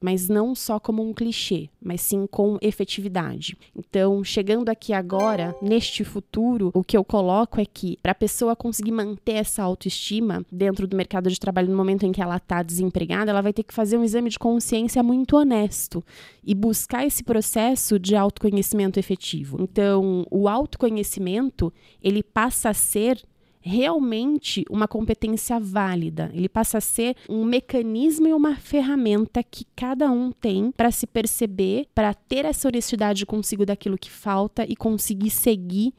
[0.00, 3.56] mas não só como um clichê, mas sim com efetividade.
[3.76, 8.56] Então, chegando aqui agora, neste futuro, o que eu coloco é que para a pessoa
[8.56, 12.62] conseguir manter essa autoestima dentro do mercado de trabalho no momento em que ela está
[12.62, 16.04] desempregada, ela vai ter que fazer um exame de consciência muito honesto
[16.42, 19.58] e buscar esse processo de autoconhecimento efetivo.
[19.60, 23.22] Então, o autoconhecimento, ele passa a ser
[23.60, 26.30] realmente uma competência válida.
[26.32, 31.06] Ele passa a ser um mecanismo e uma ferramenta que cada um tem para se
[31.06, 35.92] perceber, para ter essa honestidade consigo daquilo que falta e conseguir seguir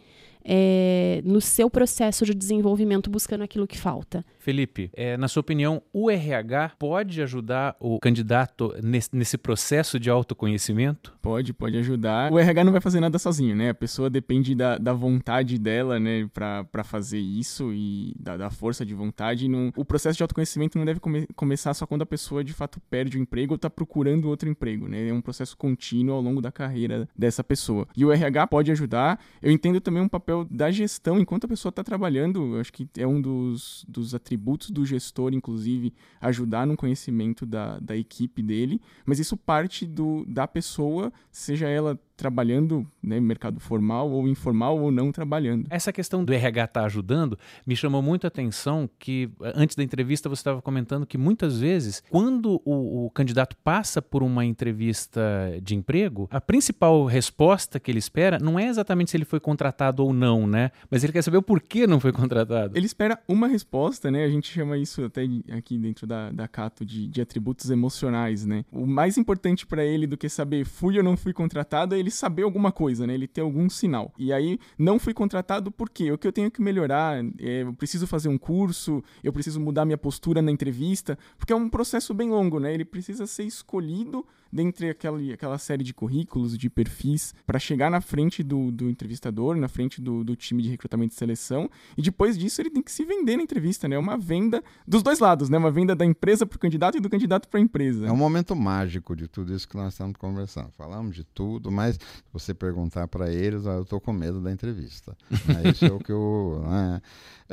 [0.44, 4.26] é, no seu processo de desenvolvimento buscando aquilo que falta.
[4.42, 10.10] Felipe, é, na sua opinião, o RH pode ajudar o candidato nesse, nesse, processo de
[10.10, 11.14] autoconhecimento?
[11.22, 12.32] Pode, pode ajudar.
[12.32, 13.70] O RH não vai fazer nada sozinho, né?
[13.70, 18.84] A pessoa depende da, da vontade dela, né, para fazer isso e da, da, força
[18.84, 19.48] de vontade.
[19.48, 22.80] Não, o processo de autoconhecimento não deve come, começar só quando a pessoa de fato
[22.90, 25.08] perde o emprego ou está procurando outro emprego, né?
[25.08, 27.88] É um processo contínuo ao longo da carreira dessa pessoa.
[27.96, 29.20] E o RH pode ajudar.
[29.40, 32.56] Eu entendo também um papel da gestão enquanto a pessoa está trabalhando.
[32.56, 37.46] Eu acho que é um dos, dos atributos atributos do gestor, inclusive, ajudar no conhecimento
[37.46, 43.60] da, da equipe dele, mas isso parte do, da pessoa, seja ela trabalhando né, mercado
[43.60, 45.66] formal ou informal ou não trabalhando.
[45.72, 49.82] Essa questão do RH estar tá ajudando me chamou muito a atenção que antes da
[49.82, 55.20] entrevista você estava comentando que muitas vezes quando o, o, candidato passa por uma entrevista
[55.64, 60.06] de emprego, a principal resposta que ele espera não é exatamente se ele foi contratado
[60.06, 60.70] ou não, né?
[60.92, 62.78] Mas ele quer saber o porquê não foi contratado.
[62.78, 64.26] Ele espera uma resposta, né?
[64.26, 68.64] A gente chama isso até aqui dentro da, da Cato de, de atributos emocionais, né?
[68.72, 72.11] O mais importante para ele do que saber fui ou não fui contratado é ele
[72.12, 73.14] ele saber alguma coisa, né?
[73.14, 74.14] Ele ter algum sinal.
[74.18, 76.12] E aí, não fui contratado por quê?
[76.12, 77.24] O que eu tenho que melhorar?
[77.40, 81.56] É, eu preciso fazer um curso, eu preciso mudar minha postura na entrevista, porque é
[81.56, 82.74] um processo bem longo, né?
[82.74, 88.02] Ele precisa ser escolhido dentre aquela, aquela série de currículos, de perfis, para chegar na
[88.02, 92.38] frente do, do entrevistador, na frente do, do, time de recrutamento e seleção, e depois
[92.38, 93.96] disso ele tem que se vender na entrevista, né?
[93.96, 95.58] É uma venda dos dois lados, né?
[95.58, 98.08] Uma venda da empresa para o candidato e do candidato para a empresa.
[98.08, 100.72] É um momento mágico de tudo isso que nós estamos conversando.
[100.78, 102.00] Falamos de tudo, mas se
[102.34, 105.16] você perguntar para eles, ah, eu estou com medo da entrevista.
[105.64, 106.64] é, isso é o que eu...
[106.68, 107.02] Né?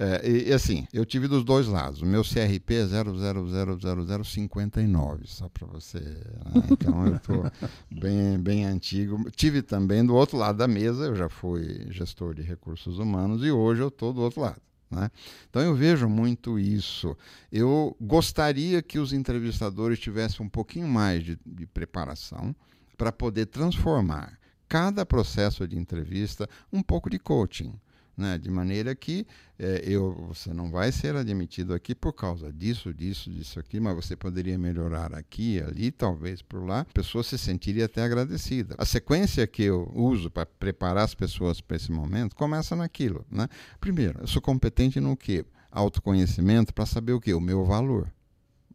[0.00, 2.02] É, e, e, assim, eu tive dos dois lados.
[2.02, 5.98] O meu CRP é 000059, só para você.
[5.98, 6.62] Né?
[6.88, 7.53] Então eu estou
[7.90, 9.31] bem, bem antigo.
[9.31, 13.51] Tive também do outro lado da mesa, eu já fui gestor de recursos humanos e
[13.51, 14.61] hoje eu estou do outro lado.
[14.90, 15.11] Né?
[15.51, 17.16] Então eu vejo muito isso.
[17.53, 22.55] Eu gostaria que os entrevistadores tivessem um pouquinho mais de, de preparação
[22.96, 27.74] para poder transformar cada processo de entrevista um pouco de coaching
[28.18, 28.37] né?
[28.37, 29.24] de maneira que
[29.59, 33.94] é, eu, você não vai ser admitido aqui por causa disso, disso, disso aqui, mas
[33.94, 38.74] você poderia melhorar aqui, ali, talvez por lá, a pessoa se sentiria até agradecida.
[38.76, 43.24] A sequência que eu uso para preparar as pessoas para esse momento começa naquilo.
[43.31, 43.48] Né?
[43.81, 45.44] Primeiro, eu sou competente no quê?
[45.70, 47.33] Autoconhecimento para saber o que?
[47.33, 48.12] O meu valor.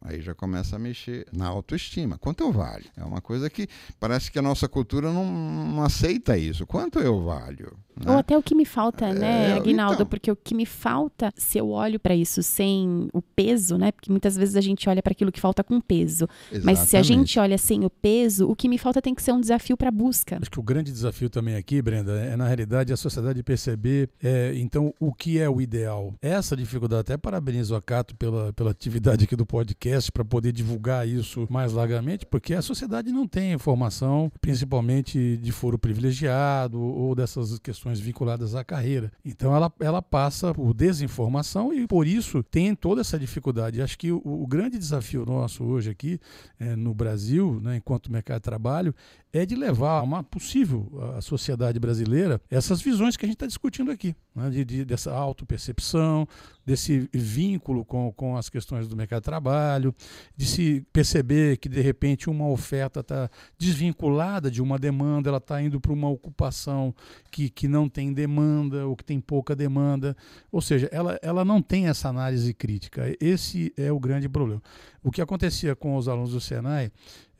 [0.05, 2.17] Aí já começa a mexer na autoestima.
[2.17, 2.85] Quanto eu valho?
[2.97, 3.67] É uma coisa que
[3.99, 6.67] parece que a nossa cultura não, não aceita isso.
[6.67, 7.77] Quanto eu valho?
[7.95, 8.11] Né?
[8.11, 9.95] Ou até o que me falta, né, é, Aguinaldo?
[9.95, 10.05] Então...
[10.07, 13.91] Porque o que me falta, se eu olho para isso sem o peso, né?
[13.91, 16.27] Porque muitas vezes a gente olha para aquilo que falta com peso.
[16.51, 16.65] Exatamente.
[16.65, 19.31] Mas se a gente olha sem o peso, o que me falta tem que ser
[19.31, 20.37] um desafio para busca.
[20.41, 24.53] Acho que o grande desafio também aqui, Brenda, é na realidade a sociedade perceber, é,
[24.55, 26.13] então, o que é o ideal.
[26.21, 31.07] Essa dificuldade, até parabenizo a Cato pela, pela atividade aqui do podcast para poder divulgar
[31.07, 37.59] isso mais largamente, porque a sociedade não tem informação, principalmente de foro privilegiado ou dessas
[37.59, 39.11] questões vinculadas à carreira.
[39.23, 43.81] Então ela, ela passa por desinformação e por isso tem toda essa dificuldade.
[43.81, 46.19] Acho que o, o grande desafio nosso hoje aqui
[46.59, 48.93] é, no Brasil, né, enquanto mercado de trabalho,
[49.33, 53.47] é de levar a uma possível a sociedade brasileira essas visões que a gente está
[53.47, 56.27] discutindo aqui, né, de, de, dessa autopercepção,
[56.63, 59.95] desse vínculo com, com as questões do mercado de trabalho,
[60.37, 65.59] de se perceber que de repente uma oferta está desvinculada de uma demanda, ela está
[65.59, 66.93] indo para uma ocupação
[67.31, 70.15] que, que não tem demanda ou que tem pouca demanda,
[70.51, 73.15] ou seja, ela, ela não tem essa análise crítica.
[73.19, 74.61] Esse é o grande problema.
[75.03, 76.91] O que acontecia com os alunos do Senai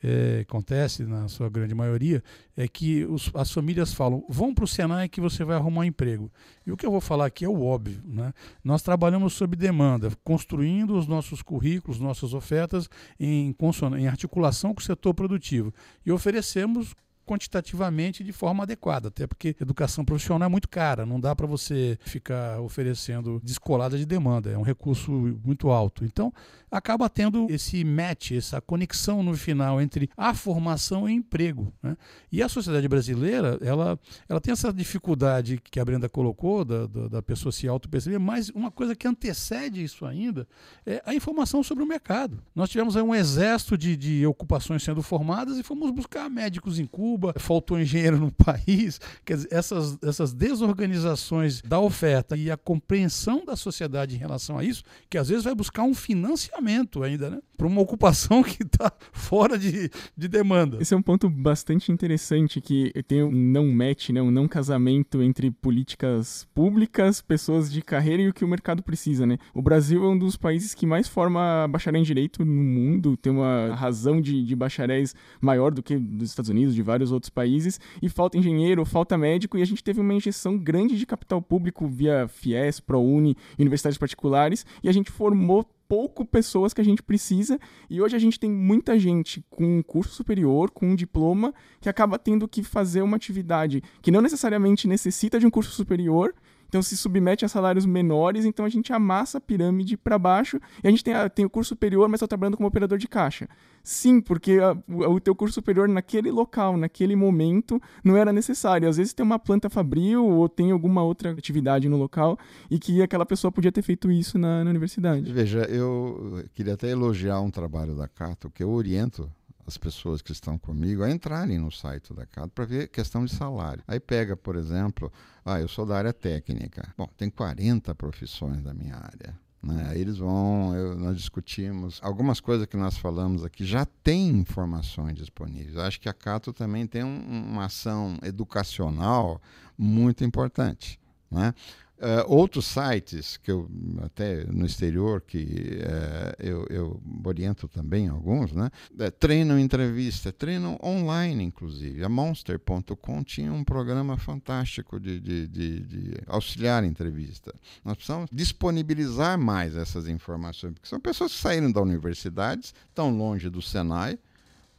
[0.03, 2.21] é, acontece na sua grande maioria,
[2.57, 5.85] é que os, as famílias falam: vão para o Senai que você vai arrumar um
[5.85, 6.29] emprego.
[6.67, 8.01] E o que eu vou falar aqui é o óbvio.
[8.05, 8.33] Né?
[8.63, 12.89] Nós trabalhamos sob demanda, construindo os nossos currículos, nossas ofertas
[13.19, 13.55] em,
[13.97, 15.73] em articulação com o setor produtivo.
[16.05, 16.93] E oferecemos
[17.25, 21.97] quantitativamente de forma adequada, até porque educação profissional é muito cara, não dá para você
[22.05, 25.11] ficar oferecendo descolada de demanda, é um recurso
[25.43, 26.05] muito alto.
[26.05, 26.33] Então,
[26.69, 31.71] acaba tendo esse match, essa conexão no final entre a formação e o emprego.
[31.81, 31.95] Né?
[32.31, 37.07] E a sociedade brasileira, ela, ela tem essa dificuldade que a Brenda colocou, da, da,
[37.07, 40.47] da pessoa se auto-perceber, mas uma coisa que antecede isso ainda
[40.85, 42.41] é a informação sobre o mercado.
[42.55, 46.85] Nós tivemos aí um exército de, de ocupações sendo formadas e fomos buscar médicos em
[46.85, 48.99] Cuba, faltou engenheiro no país.
[49.25, 54.63] Quer dizer, essas, essas desorganizações da oferta e a compreensão da sociedade em relação a
[54.63, 57.39] isso, que às vezes vai buscar um financiamento ainda, né?
[57.57, 60.77] Para uma ocupação que está fora de, de demanda.
[60.81, 64.21] Esse é um ponto bastante interessante que tem um não match, né?
[64.21, 69.25] um não casamento entre políticas públicas, pessoas de carreira e o que o mercado precisa,
[69.25, 69.37] né?
[69.53, 73.31] O Brasil é um dos países que mais forma bacharel em direito no mundo, tem
[73.31, 77.79] uma razão de, de bacharéis maior do que dos Estados Unidos, de vários outros países,
[78.01, 81.87] e falta engenheiro, falta médico, e a gente teve uma injeção grande de capital público
[81.87, 87.59] via FIES, ProUni, universidades particulares, e a gente formou pouco pessoas que a gente precisa
[87.87, 91.87] e hoje a gente tem muita gente com um curso superior, com um diploma, que
[91.87, 96.33] acaba tendo que fazer uma atividade que não necessariamente necessita de um curso superior,
[96.73, 100.87] então se submete a salários menores, então a gente amassa a pirâmide para baixo e
[100.87, 103.47] a gente tem, a, tem o curso superior, mas está trabalhando como operador de caixa.
[103.83, 108.89] Sim, porque a, o, teu curso superior naquele local, naquele momento, não era necessário.
[108.89, 112.39] Às vezes tem uma planta fabril ou tem alguma outra atividade no local
[112.71, 115.31] e que aquela pessoa podia ter feito isso na, na universidade.
[115.31, 119.29] Veja, eu queria até elogiar um trabalho da Cato, que eu oriento
[119.65, 123.33] as pessoas que estão comigo a entrarem no site da Cato para ver questão de
[123.33, 123.83] salário.
[123.87, 125.11] Aí pega, por exemplo,
[125.45, 126.93] ah, eu sou da área técnica.
[126.97, 129.37] Bom, tem 40 profissões da minha área.
[129.63, 129.87] Né?
[129.89, 135.15] Aí eles vão, eu, nós discutimos algumas coisas que nós falamos aqui, já tem informações
[135.15, 135.77] disponíveis.
[135.77, 139.41] Acho que a Cato também tem um, uma ação educacional
[139.77, 140.99] muito importante.
[141.31, 141.53] Né?
[142.03, 143.71] Uh, outros sites que eu
[144.03, 148.69] até no exterior que uh, eu, eu, oriento também alguns, né?
[148.91, 152.03] Uh, treinam entrevista, treinam online inclusive.
[152.03, 157.55] A Monster.com tinha um programa fantástico de, de, de, de, auxiliar entrevista.
[157.85, 163.49] Nós precisamos disponibilizar mais essas informações, porque são pessoas que saíram da universidade, estão longe
[163.49, 164.19] do Senai.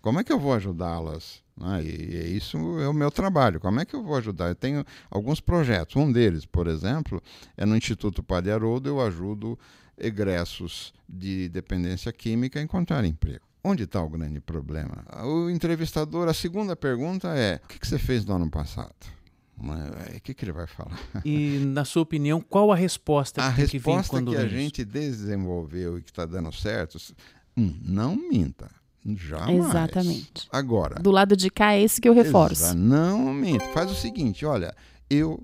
[0.02, 1.43] Como é que eu vou ajudá-las?
[1.60, 3.60] Ah, e, e isso é o meu trabalho.
[3.60, 4.48] Como é que eu vou ajudar?
[4.48, 5.96] Eu tenho alguns projetos.
[5.96, 7.22] Um deles, por exemplo,
[7.56, 9.58] é no Instituto Padre Haroldo, eu ajudo
[9.96, 13.44] egressos de dependência química a encontrar emprego.
[13.62, 15.04] Onde está o grande problema?
[15.24, 18.94] O entrevistador, a segunda pergunta é: o que, você fez no ano passado?
[19.56, 20.98] O que, que ele vai falar?
[21.24, 24.84] E, na sua opinião, qual a resposta a que, resposta que, vem que a gente
[24.84, 26.98] desenvolveu e que está dando certo,
[27.56, 28.68] um, não minta.
[29.04, 29.66] Jamais.
[29.66, 30.48] Exatamente.
[30.50, 31.00] Agora.
[31.00, 32.64] Do lado de cá é isso que eu reforço.
[32.64, 33.64] Exa não minta.
[33.72, 34.74] Faz o seguinte: olha,
[35.10, 35.42] eu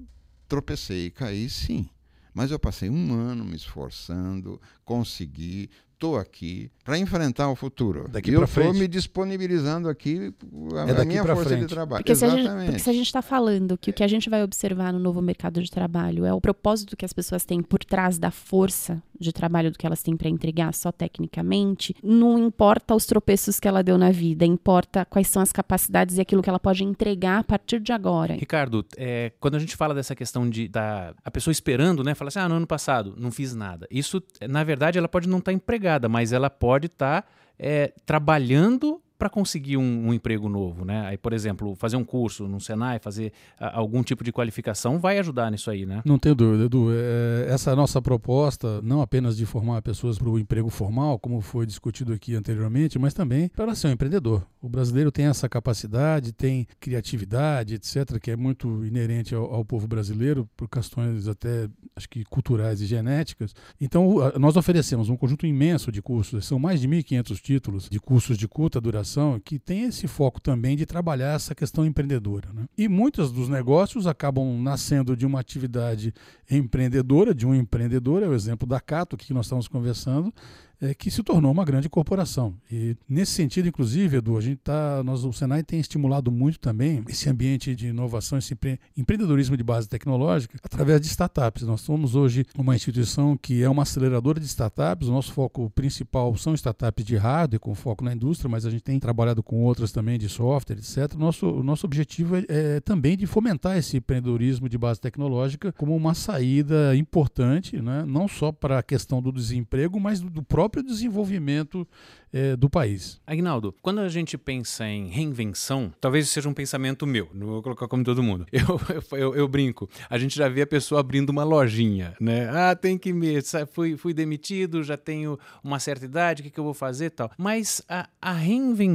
[0.49, 1.89] tropecei e caí sim.
[2.33, 8.09] Mas eu passei um ano me esforçando, consegui, estou aqui para enfrentar o futuro.
[8.09, 10.33] Daqui e eu estou me disponibilizando aqui
[10.75, 11.61] a, é a minha força frente.
[11.61, 12.03] de trabalho.
[12.03, 12.43] Porque Exatamente.
[12.43, 14.93] se, gente, porque se a gente está falando que o que a gente vai observar
[14.93, 18.31] no novo mercado de trabalho é o propósito que as pessoas têm por trás da
[18.31, 23.61] força de trabalho do que elas têm para entregar só tecnicamente, não importa os tropeços
[23.61, 26.83] que ela deu na vida, importa quais são as capacidades e aquilo que ela pode
[26.85, 28.35] entregar a partir de agora.
[28.35, 32.29] Ricardo, é, quando a gente fala dessa questão de da, a pessoa esperando, né, fala
[32.29, 33.87] assim, ah, no ano passado não fiz nada.
[33.91, 37.29] Isso, na verdade, ela pode não estar tá empregada, mas ela pode estar tá,
[37.59, 41.03] é, trabalhando para conseguir um, um, emprego novo, né?
[41.07, 45.19] Aí, por exemplo, fazer um curso no Senai, fazer a, algum tipo de qualificação vai
[45.19, 46.01] ajudar nisso aí, né?
[46.07, 46.89] Não tenho dúvida, Edu.
[46.91, 51.67] É, essa nossa proposta, não apenas de formar pessoas para o emprego formal, como foi
[51.67, 54.43] discutido aqui anteriormente, mas também para ser um empreendedor.
[54.59, 59.87] O brasileiro tem essa capacidade, tem criatividade, etc., que é muito inerente ao, ao povo
[59.87, 63.55] brasileiro, por questões até, acho que culturais e genéticas.
[63.79, 68.39] Então, nós oferecemos um conjunto imenso de cursos, são mais de 1.500 títulos de cursos
[68.39, 69.10] de curta duração
[69.45, 72.53] que tem esse foco também de trabalhar essa questão empreendedora.
[72.53, 72.67] Né?
[72.77, 76.13] E muitos dos negócios acabam nascendo de uma atividade
[76.51, 80.33] empreendedora, de um empreendedor, é o exemplo da Cato, que nós estamos conversando,
[80.81, 82.55] é, que se tornou uma grande corporação.
[82.71, 87.05] E nesse sentido, inclusive, Edu, a gente tá, nós, o Senai tem estimulado muito também
[87.09, 91.65] esse ambiente de inovação, esse empre empreendedorismo de base tecnológica, através de startups.
[91.65, 95.09] Nós somos hoje uma instituição que é uma aceleradora de startups.
[95.09, 98.83] O nosso foco principal são startups de hardware, com foco na indústria, mas a gente
[98.83, 101.15] tem trabalhado com outras também de software, etc.
[101.17, 105.97] Nosso, o nosso objetivo é, é também de fomentar esse empreendedorismo de base tecnológica como
[105.97, 108.05] uma saída importante, né?
[108.07, 111.87] não só para a questão do desemprego, mas do, do próprio desenvolvimento
[112.33, 113.21] é, do país.
[113.27, 117.89] Agnaldo, quando a gente pensa em reinvenção, talvez seja um pensamento meu, não vou colocar
[117.89, 118.47] como todo mundo.
[118.61, 122.49] Eu, eu, eu, brinco, a gente já vê a pessoa abrindo uma lojinha, né?
[122.51, 123.41] Ah, tem que me.
[123.73, 127.31] Fui, fui demitido, já tenho uma certa idade, o que, que eu vou fazer tal.
[127.39, 128.90] Mas a, a reinvenção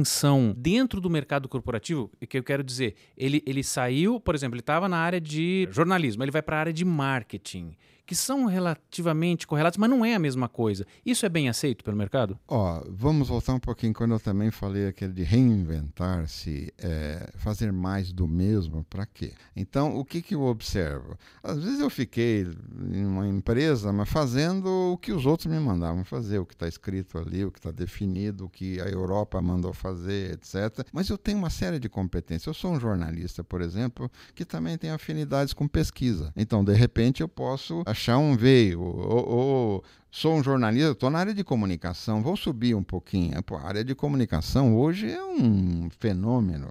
[0.56, 4.88] dentro do mercado corporativo, que eu quero dizer, ele, ele saiu, por exemplo, ele estava
[4.88, 9.78] na área de jornalismo, ele vai para a área de marketing que são relativamente correlatos,
[9.78, 10.86] mas não é a mesma coisa.
[11.04, 12.38] Isso é bem aceito pelo mercado?
[12.46, 18.12] Ó, vamos voltar um pouquinho quando eu também falei aquele de reinventar-se, é, fazer mais
[18.12, 19.32] do mesmo, para quê?
[19.54, 21.18] Então, o que, que eu observo?
[21.42, 22.46] Às vezes eu fiquei
[22.92, 26.68] em uma empresa, mas fazendo o que os outros me mandavam fazer, o que está
[26.68, 30.86] escrito ali, o que está definido, o que a Europa mandou fazer, etc.
[30.92, 32.46] Mas eu tenho uma série de competências.
[32.46, 36.32] Eu sou um jornalista, por exemplo, que também tem afinidades com pesquisa.
[36.36, 37.82] Então, de repente, eu posso
[38.18, 42.82] um veio, ou, ou sou um jornalista, estou na área de comunicação, vou subir um
[42.82, 43.42] pouquinho.
[43.42, 46.68] Pô, a área de comunicação hoje é um fenômeno.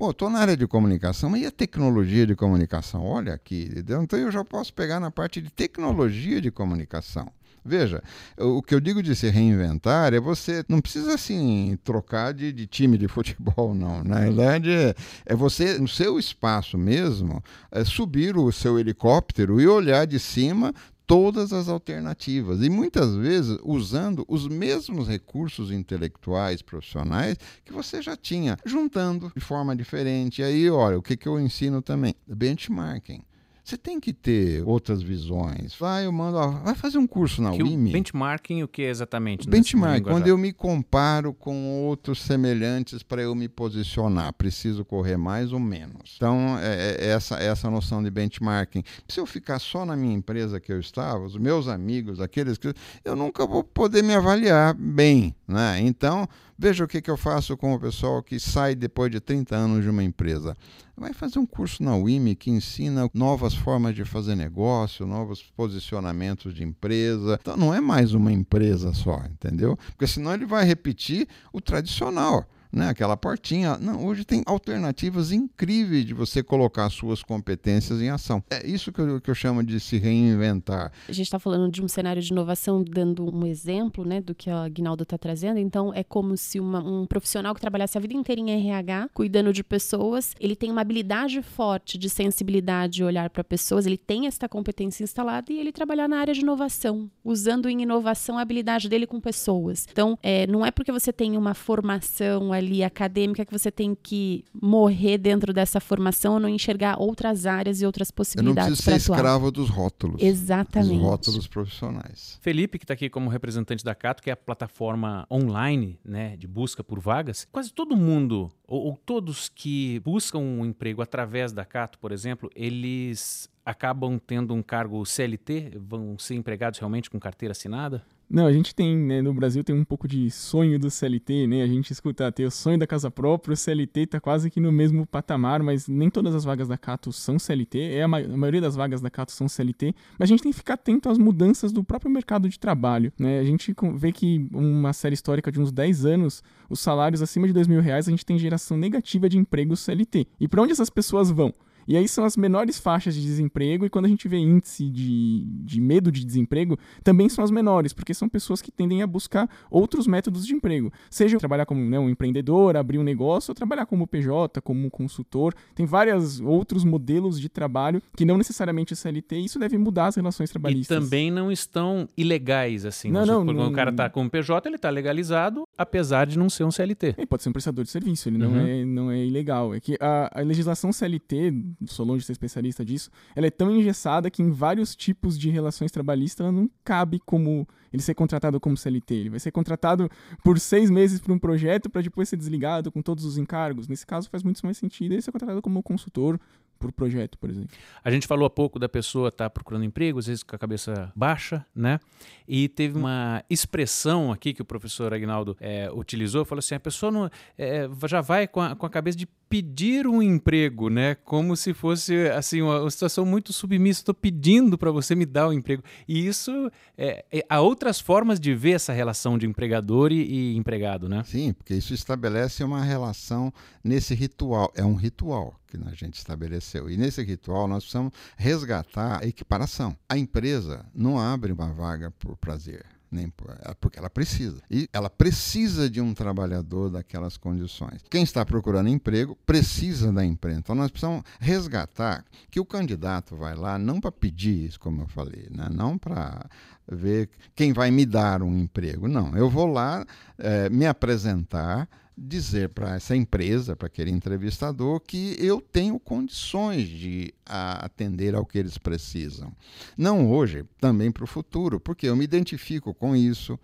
[0.00, 3.04] estou na área de comunicação, e a tecnologia de comunicação?
[3.04, 7.30] Olha aqui, então eu já posso pegar na parte de tecnologia de comunicação.
[7.64, 8.02] Veja,
[8.38, 12.66] o que eu digo de se reinventar é você não precisa assim trocar de, de
[12.66, 14.02] time de futebol, não.
[14.02, 14.94] Na verdade, é,
[15.26, 20.72] é você, no seu espaço mesmo, é subir o seu helicóptero e olhar de cima
[21.10, 28.16] todas as alternativas e muitas vezes usando os mesmos recursos intelectuais profissionais que você já
[28.16, 30.40] tinha, juntando de forma diferente.
[30.40, 32.14] E aí, olha, o que, que eu ensino também?
[32.28, 33.24] Benchmarking.
[33.70, 35.76] Você tem que ter outras visões.
[35.78, 37.92] Vai, eu mando, ó, vai fazer um curso na que UIMI.
[37.92, 39.48] benchmarking, o que é exatamente?
[39.48, 45.52] Benchmarking, quando eu me comparo com outros semelhantes para eu me posicionar, preciso correr mais
[45.52, 46.14] ou menos.
[46.16, 48.82] Então, é, é essa, essa noção de benchmarking.
[49.06, 52.74] Se eu ficar só na minha empresa que eu estava, os meus amigos, aqueles que.
[53.04, 55.32] Eu nunca vou poder me avaliar bem.
[55.46, 55.78] Né?
[55.82, 56.28] Então,
[56.60, 59.82] veja o que, que eu faço com o pessoal que sai depois de 30 anos
[59.82, 60.54] de uma empresa
[61.00, 66.52] Vai fazer um curso na UIME que ensina novas formas de fazer negócio, novos posicionamentos
[66.52, 67.38] de empresa.
[67.40, 69.78] Então não é mais uma empresa só, entendeu?
[69.92, 73.76] Porque senão ele vai repetir o tradicional né, aquela portinha.
[73.78, 78.42] Não, hoje tem alternativas incríveis de você colocar suas competências em ação.
[78.50, 80.92] É isso que eu, que eu chamo de se reinventar.
[81.08, 84.50] A gente está falando de um cenário de inovação, dando um exemplo né, do que
[84.50, 85.58] a Guinaldo está trazendo.
[85.58, 89.52] Então, é como se uma, um profissional que trabalhasse a vida inteira em RH, cuidando
[89.52, 94.26] de pessoas, ele tem uma habilidade forte de sensibilidade e olhar para pessoas, ele tem
[94.26, 98.88] esta competência instalada e ele trabalhar na área de inovação, usando em inovação a habilidade
[98.88, 99.86] dele com pessoas.
[99.90, 104.44] Então, é, não é porque você tem uma formação ali acadêmica que você tem que
[104.54, 108.66] morrer dentro dessa formação ou não enxergar outras áreas e outras possibilidades.
[108.66, 110.22] Eu não preciso ser escravo dos rótulos.
[110.22, 110.94] Exatamente.
[110.94, 112.38] Dos rótulos profissionais.
[112.40, 116.46] Felipe, que está aqui como representante da Cato, que é a plataforma online né, de
[116.46, 117.46] busca por vagas.
[117.50, 122.50] Quase todo mundo, ou, ou todos que buscam um emprego através da Cato, por exemplo,
[122.54, 128.04] eles acabam tendo um cargo CLT, vão ser empregados realmente com carteira assinada?
[128.32, 131.62] Não, a gente tem, né, no Brasil tem um pouco de sonho do CLT, né?
[131.64, 134.70] A gente escuta, tem o sonho da casa própria, o CLT está quase que no
[134.70, 138.36] mesmo patamar, mas nem todas as vagas da Cato são CLT, é a, ma a,
[138.36, 141.18] maioria das vagas da Cato são CLT, mas a gente tem que ficar atento às
[141.18, 143.40] mudanças do próprio mercado de trabalho, né?
[143.40, 147.52] A gente vê que uma série histórica de uns 10 anos, os salários acima de
[147.52, 150.28] 2 mil reais, a gente tem geração negativa de empregos CLT.
[150.38, 151.52] E para onde essas pessoas vão?
[151.86, 155.44] E aí são as menores faixas de desemprego, e quando a gente vê índice de,
[155.64, 159.48] de medo de desemprego, também são as menores, porque são pessoas que tendem a buscar
[159.70, 160.92] outros métodos de emprego.
[161.10, 165.54] Seja trabalhar como né, um empreendedor, abrir um negócio, ou trabalhar como PJ, como consultor.
[165.74, 170.06] Tem vários outros modelos de trabalho que não necessariamente é CLT, e isso deve mudar
[170.06, 170.96] as relações trabalhistas.
[170.96, 173.10] E também não estão ilegais, assim.
[173.10, 176.48] Não, não, Quando não, o cara está como PJ, ele está legalizado, apesar de não
[176.50, 177.14] ser um CLT.
[177.18, 178.50] Ele pode ser um prestador de serviço, ele Uhum.
[178.50, 179.74] não, é, não é ilegal.
[179.74, 181.52] É que a, a legislação CLT,
[181.86, 185.50] sou longe de ser especialista disso, ela é tão engessada que em vários tipos de
[185.50, 189.14] relações trabalhistas ela não cabe como ele ser contratado como CLT.
[189.14, 190.08] Ele vai ser contratado
[190.44, 193.88] por seis meses para um projeto para depois ser desligado com todos os encargos.
[193.88, 196.38] Nesse caso faz muito mais sentido ele ser contratado como consultor
[196.80, 197.76] por projeto, por exemplo.
[198.02, 200.58] A gente falou há pouco da pessoa estar tá procurando emprego, às vezes com a
[200.58, 202.00] cabeça baixa, né?
[202.48, 207.12] E teve uma expressão aqui que o professor Agnaldo é, utilizou, falou assim, a pessoa
[207.12, 211.16] não, é, já vai com a, com a cabeça de pedir um emprego, né?
[211.16, 214.00] Como se fosse assim uma, uma situação muito submissa.
[214.00, 215.82] Estou pedindo para você me dar um emprego.
[216.06, 220.56] E isso é, é, há outras formas de ver essa relação de empregador e, e
[220.56, 221.24] empregado, né?
[221.26, 224.72] Sim, porque isso estabelece uma relação nesse ritual.
[224.76, 226.88] É um ritual que a gente estabeleceu.
[226.88, 229.96] E nesse ritual nós precisamos resgatar a equiparação.
[230.08, 234.62] A empresa não abre uma vaga por prazer nem por, porque ela precisa.
[234.70, 238.02] E ela precisa de um trabalhador daquelas condições.
[238.10, 240.60] Quem está procurando emprego precisa da empresa.
[240.60, 245.08] Então nós precisamos resgatar que o candidato vai lá não para pedir isso, como eu
[245.08, 245.68] falei, né?
[245.70, 246.48] não para
[246.90, 249.08] ver quem vai me dar um emprego.
[249.08, 250.04] Não, eu vou lá
[250.38, 251.88] é, me apresentar
[252.22, 258.58] dizer para essa empresa, para aquele entrevistador, que eu tenho condições de atender ao que
[258.58, 259.50] eles precisam.
[259.96, 263.58] Não hoje, também para o futuro, porque eu me identifico com isso,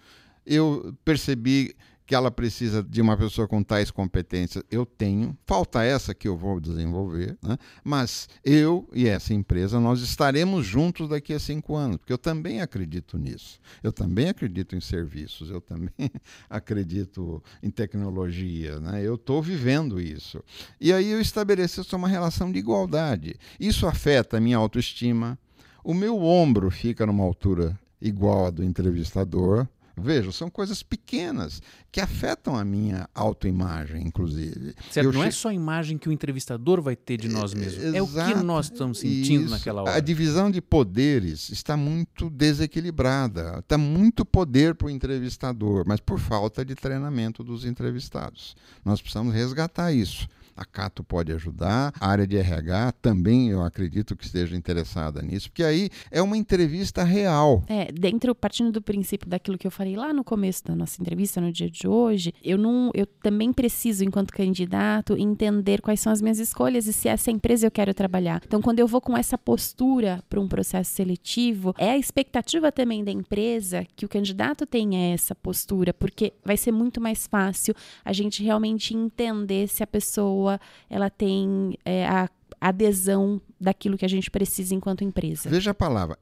[0.47, 1.77] eu percebi
[2.07, 5.37] que ela precisa de uma pessoa com tais competências, eu tenho.
[5.45, 7.59] Falta essa que eu vou desenvolver, né?
[7.83, 12.61] mas eu e essa empresa, nós estaremos juntos daqui a cinco anos, porque eu também
[12.61, 13.59] acredito nisso.
[13.83, 15.91] Eu também acredito em serviços, eu também
[16.49, 19.03] acredito em tecnologia, né?
[19.03, 20.43] eu estou vivendo isso.
[20.81, 23.37] E aí eu estabeleço uma relação de igualdade.
[23.59, 25.39] Isso afeta a minha autoestima,
[25.83, 29.67] o meu ombro fica numa altura igual à do entrevistador,
[29.99, 34.75] Veja, são coisas pequenas que afetam a minha autoimagem, inclusive.
[34.91, 35.29] Certo, não che...
[35.29, 38.07] é só a imagem que o entrevistador vai ter de nós mesmos, é, é o
[38.07, 39.51] que nós estamos sentindo Isso.
[39.51, 39.95] naquela hora.
[39.95, 43.61] A divisão de poderes está muito desequilibrada.
[43.61, 48.55] Está muito poder para o entrevistador, mas por falta de treinamento dos entrevistados.
[48.85, 50.29] Nós precisamos resgatar isso.
[50.57, 55.51] A Cato pode ajudar, a área de RH também eu acredito que esteja interessada nisso,
[55.51, 57.63] porque aí é uma entrevista real.
[57.67, 61.41] É, dentro, partindo do princípio daquilo que eu falei lá no começo da nossa entrevista,
[61.41, 66.23] no dia de hoje, eu não, eu também preciso, enquanto candidato, entender quais são as
[66.23, 68.41] minhas escolhas e se essa empresa eu quero trabalhar.
[68.47, 73.05] Então, quando eu vou com essa postura para um processo seletivo, é a expectativa também
[73.05, 78.13] da empresa que o candidato tenha essa postura, porque vai ser muito mais fácil a
[78.13, 80.46] gente realmente entender se a pessoa
[80.89, 82.29] ela tem é, a
[82.61, 85.49] adesão daquilo que a gente precisa enquanto empresa.
[85.49, 86.19] Veja a palavra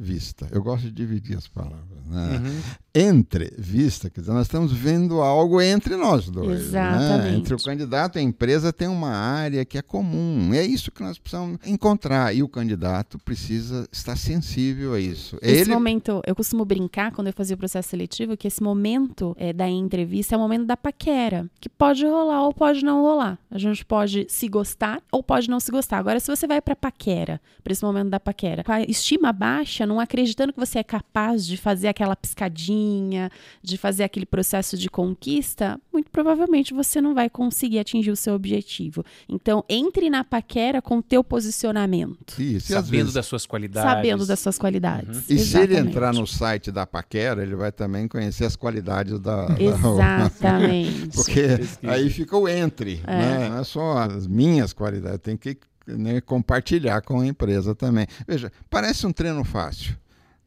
[0.00, 0.48] vista.
[0.50, 2.00] Eu gosto de dividir as palavras.
[2.06, 2.40] Né?
[2.42, 2.60] Uhum.
[2.92, 6.72] Entre vista, quer dizer, nós estamos vendo algo entre nós dois.
[6.72, 6.88] Né?
[6.88, 7.30] Exatamente.
[7.30, 7.36] Né?
[7.36, 10.52] Entre o candidato e a empresa tem uma área que é comum.
[10.54, 12.34] É isso que nós precisamos encontrar.
[12.34, 15.36] E o candidato precisa estar sensível a isso.
[15.42, 15.70] Esse Ele...
[15.70, 19.68] momento, eu costumo brincar quando eu fazia o processo seletivo que esse momento é, da
[19.68, 23.38] entrevista é o momento da paquera, que pode rolar ou pode não rolar.
[23.50, 25.98] A gente pode se gostar ou pode não se gostar.
[25.98, 29.86] Agora, se você vai para paquera, para esse momento da paquera, com a estima baixa,
[29.90, 33.30] não acreditando que você é capaz de fazer aquela piscadinha,
[33.60, 38.34] de fazer aquele processo de conquista, muito provavelmente você não vai conseguir atingir o seu
[38.34, 39.04] objetivo.
[39.28, 42.40] Então, entre na paquera com o teu posicionamento.
[42.40, 43.14] Isso, sabendo vezes...
[43.14, 43.90] das suas qualidades.
[43.90, 45.16] Sabendo das suas qualidades.
[45.16, 45.24] Uhum.
[45.28, 45.48] E Exatamente.
[45.48, 49.48] se ele entrar no site da paquera, ele vai também conhecer as qualidades da...
[49.58, 51.08] Exatamente.
[51.08, 51.12] Da...
[51.16, 51.42] Porque
[51.82, 53.16] aí fica o entre, é.
[53.16, 53.48] né?
[53.48, 55.58] Não é só as minhas qualidades, tem que
[55.96, 58.06] né, compartilhar com a empresa também.
[58.26, 59.96] Veja, parece um treino fácil.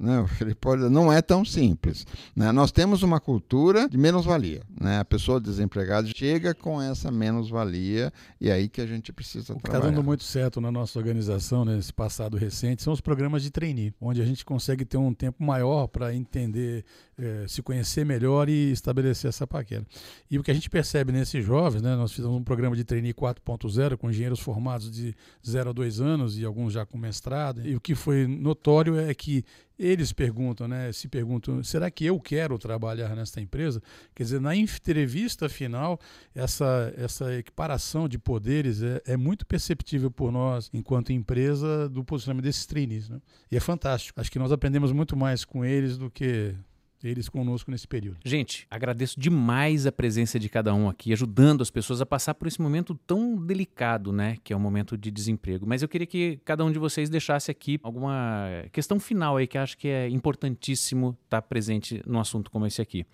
[0.03, 0.25] Né?
[0.59, 2.05] Pode, não é tão simples.
[2.35, 2.51] Né?
[2.51, 4.61] Nós temos uma cultura de menos-valia.
[4.79, 4.99] Né?
[4.99, 9.55] A pessoa desempregada chega com essa menos-valia e é aí que a gente precisa o
[9.55, 9.85] que trabalhar.
[9.85, 13.49] Está dando muito certo na nossa organização, nesse né, passado recente, são os programas de
[13.49, 16.83] trainee, onde a gente consegue ter um tempo maior para entender,
[17.17, 19.85] eh, se conhecer melhor e estabelecer essa paquera.
[20.29, 23.13] E o que a gente percebe nesses jovens, né, nós fizemos um programa de trainee
[23.13, 25.15] 4.0 com engenheiros formados de
[25.47, 29.13] 0 a 2 anos e alguns já com mestrado, e o que foi notório é
[29.13, 29.45] que
[29.77, 30.91] eles perguntam, né?
[30.91, 33.81] Se perguntam, será que eu quero trabalhar nesta empresa?
[34.13, 35.99] Quer dizer, na entrevista final,
[36.35, 42.43] essa, essa equiparação de poderes é, é muito perceptível por nós, enquanto empresa, do posicionamento
[42.43, 43.09] desses trainees.
[43.09, 43.19] Né?
[43.51, 44.19] E é fantástico.
[44.19, 46.55] Acho que nós aprendemos muito mais com eles do que
[47.03, 48.17] eles conosco nesse período.
[48.23, 52.47] Gente, agradeço demais a presença de cada um aqui, ajudando as pessoas a passar por
[52.47, 55.65] esse momento tão delicado, né, que é o momento de desemprego.
[55.67, 59.57] Mas eu queria que cada um de vocês deixasse aqui alguma questão final aí que
[59.57, 63.05] acho que é importantíssimo estar presente num assunto como esse aqui.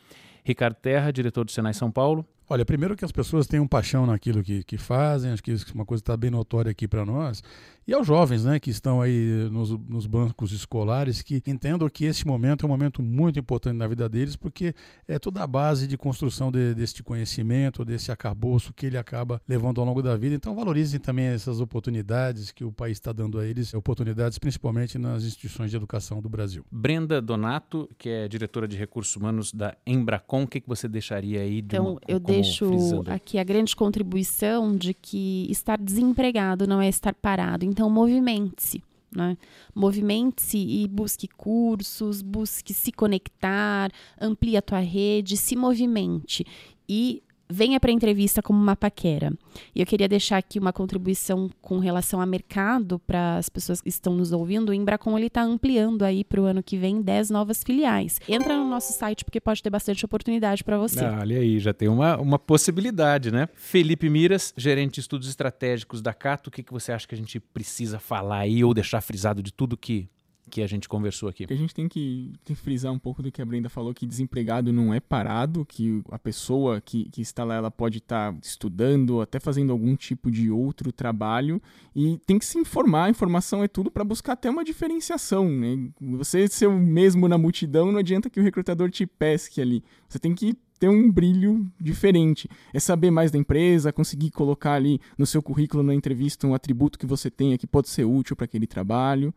[0.44, 2.26] Ricardo Terra, diretor do Senai São Paulo.
[2.52, 5.74] Olha, primeiro que as pessoas tenham paixão naquilo que, que fazem, acho que isso é
[5.74, 7.44] uma coisa que está bem notória aqui para nós.
[7.90, 12.26] E aos jovens né, que estão aí nos, nos, bancos escolares, que entendam que esse
[12.28, 14.76] momento é um momento muito importante na vida deles, porque
[15.08, 19.82] é toda a base de construção de, deste conhecimento, desse acabouço que ele acaba levando
[19.82, 20.36] ao longo da vida.
[20.36, 25.24] Então valorizem também essas oportunidades que o país está dando a eles, oportunidades principalmente nas
[25.24, 26.64] instituições de educação do Brasil.
[26.72, 31.42] Brenda Donato, que é diretora de recursos humanos da Embracon, o que, que você deixaria
[31.42, 36.80] aí de Então, uma, eu deixo aqui a grande contribuição de que estar desempregado não
[36.80, 37.66] é estar parado.
[37.66, 38.84] Então, então, movimente-se.
[39.10, 39.38] Né?
[39.74, 46.46] Movimente-se e busque cursos, busque se conectar, amplie a tua rede, se movimente.
[46.88, 49.32] E venha para a entrevista como uma paquera.
[49.74, 53.90] E eu queria deixar aqui uma contribuição com relação a mercado para as pessoas que
[53.90, 54.70] estão nos ouvindo.
[54.70, 58.20] O Embracon está ampliando aí para o ano que vem 10 novas filiais.
[58.28, 61.04] Entra no nosso site porque pode ter bastante oportunidade para você.
[61.04, 63.50] Ah, olha aí, já tem uma, uma possibilidade, né?
[63.54, 67.18] Felipe Miras, gerente de estudos estratégicos da Cato, o que, que você acha que a
[67.18, 70.08] gente precisa falar aí ou deixar frisado de tudo que
[70.50, 71.46] que a gente conversou aqui.
[71.50, 74.74] A gente tem que, que, frisar um pouco do que a Brenda falou, que desempregado
[74.74, 79.22] não é parado, que a pessoa que, que está lá, ela pode estar tá estudando,
[79.22, 81.62] até fazendo algum tipo de outro trabalho,
[81.96, 85.90] e tem que se informar, a informação é tudo para buscar até uma diferenciação, né?
[86.02, 89.84] Você ser o mesmo na multidão, não adianta que o recrutador te pesque ali.
[90.08, 92.50] Você tem que ter um brilho diferente.
[92.74, 96.98] É saber mais da empresa, conseguir colocar ali no seu currículo, na entrevista, um atributo
[96.98, 99.34] que você tenha que pode ser útil para aquele trabalho.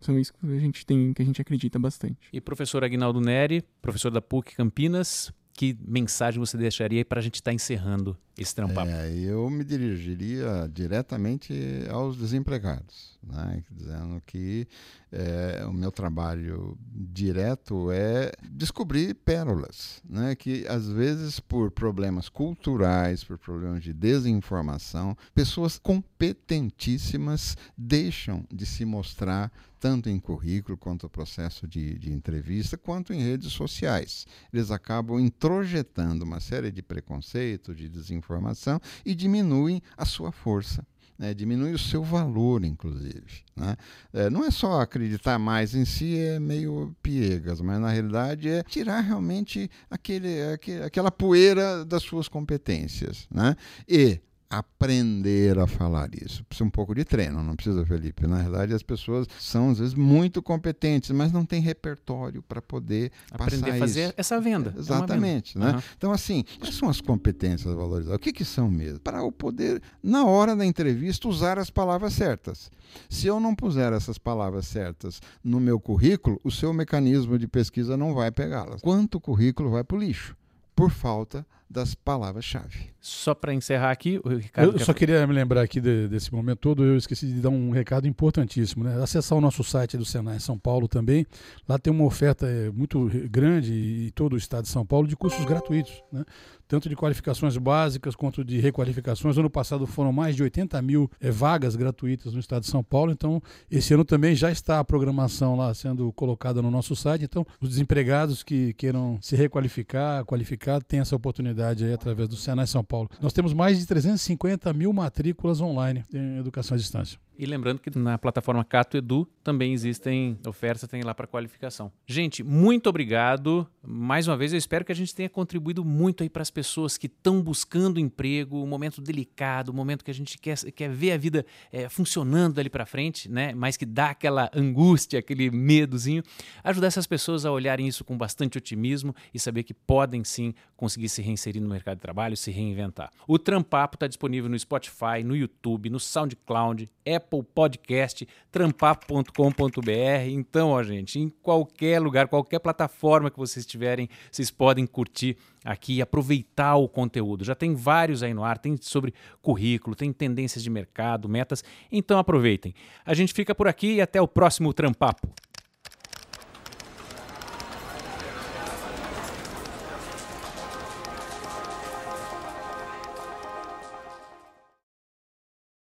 [0.00, 2.16] São isso que a gente tem, que a gente acredita bastante.
[2.32, 7.36] E professor Agnaldo Neri, professor da PUC Campinas, que mensagem você deixaria para a gente
[7.36, 8.90] estar tá encerrando esse trampapo?
[8.90, 11.54] É, eu me dirigiria diretamente
[11.90, 14.68] aos desempregados, né, dizendo que
[15.10, 23.24] é, o meu trabalho direto é descobrir pérolas, né, que às vezes por problemas culturais,
[23.24, 31.66] por problemas de desinformação, pessoas competentíssimas deixam de se mostrar tanto em currículo quanto processo
[31.66, 34.26] de, de entrevista, quanto em redes sociais.
[34.52, 40.86] Eles acabam introjetando uma série de preconceitos, de desinformação e diminuem a sua força.
[41.18, 43.42] Né, diminui o seu valor, inclusive.
[43.56, 43.74] Né?
[44.12, 48.62] É, não é só acreditar mais em si, é meio piegas, mas na realidade é
[48.62, 53.26] tirar realmente aquele, aquele, aquela poeira das suas competências.
[53.30, 53.56] Né?
[53.88, 56.44] E aprender a falar isso.
[56.44, 58.26] Precisa um pouco de treino, não precisa, Felipe.
[58.26, 63.10] Na verdade, as pessoas são às vezes muito competentes, mas não têm repertório para poder
[63.30, 64.14] aprender a fazer isso.
[64.16, 64.72] essa venda.
[64.76, 65.66] É Exatamente, venda.
[65.66, 65.72] né?
[65.74, 65.82] Uhum.
[65.96, 68.16] Então, assim, quais são as competências valorizadas?
[68.16, 69.00] O que, que são mesmo?
[69.00, 72.70] Para eu poder, na hora da entrevista, usar as palavras certas.
[73.10, 77.96] Se eu não puser essas palavras certas no meu currículo, o seu mecanismo de pesquisa
[77.96, 78.80] não vai pegá-las.
[78.80, 80.36] Quanto currículo vai para o lixo?
[80.74, 82.90] Por falta das palavras-chave.
[83.00, 84.72] Só para encerrar aqui, o Ricardo.
[84.72, 87.70] Eu só queria me lembrar aqui de, desse momento todo, eu esqueci de dar um
[87.70, 88.84] recado importantíssimo.
[88.84, 89.02] Né?
[89.02, 91.26] Acessar o nosso site do Senai São Paulo também.
[91.68, 95.16] Lá tem uma oferta é, muito grande e todo o estado de São Paulo de
[95.16, 96.02] cursos gratuitos.
[96.12, 96.24] Né?
[96.68, 99.38] Tanto de qualificações básicas quanto de requalificações.
[99.38, 103.12] Ano passado foram mais de 80 mil é, vagas gratuitas no estado de São Paulo.
[103.12, 107.24] Então, esse ano também já está a programação lá sendo colocada no nosso site.
[107.24, 112.66] Então, os desempregados que queiram se requalificar, qualificar, têm essa oportunidade aí através do Senai
[112.66, 113.08] São Paulo.
[113.20, 117.18] Nós temos mais de 350 mil matrículas online em educação à distância.
[117.38, 121.92] E lembrando que na plataforma Cato Edu também existem ofertas, tem lá para qualificação.
[122.06, 123.66] Gente, muito obrigado.
[123.82, 126.96] Mais uma vez, eu espero que a gente tenha contribuído muito aí para as pessoas
[126.96, 131.12] que estão buscando emprego, um momento delicado, um momento que a gente quer, quer ver
[131.12, 133.54] a vida é, funcionando dali para frente, né?
[133.54, 136.22] Mas que dá aquela angústia, aquele medozinho.
[136.64, 141.08] Ajudar essas pessoas a olharem isso com bastante otimismo e saber que podem sim conseguir
[141.08, 143.10] se reinserir no mercado de trabalho, se reinventar.
[143.28, 150.28] O Trampapo está disponível no Spotify, no YouTube, no SoundCloud, Apple Apple Podcast, trampapo.com.br.
[150.28, 155.96] Então, ó, gente, em qualquer lugar, qualquer plataforma que vocês tiverem, vocês podem curtir aqui
[155.96, 157.44] e aproveitar o conteúdo.
[157.44, 159.12] Já tem vários aí no ar, tem sobre
[159.42, 161.64] currículo, tem tendências de mercado, metas.
[161.90, 162.72] Então aproveitem.
[163.04, 165.28] A gente fica por aqui e até o próximo Trampapo.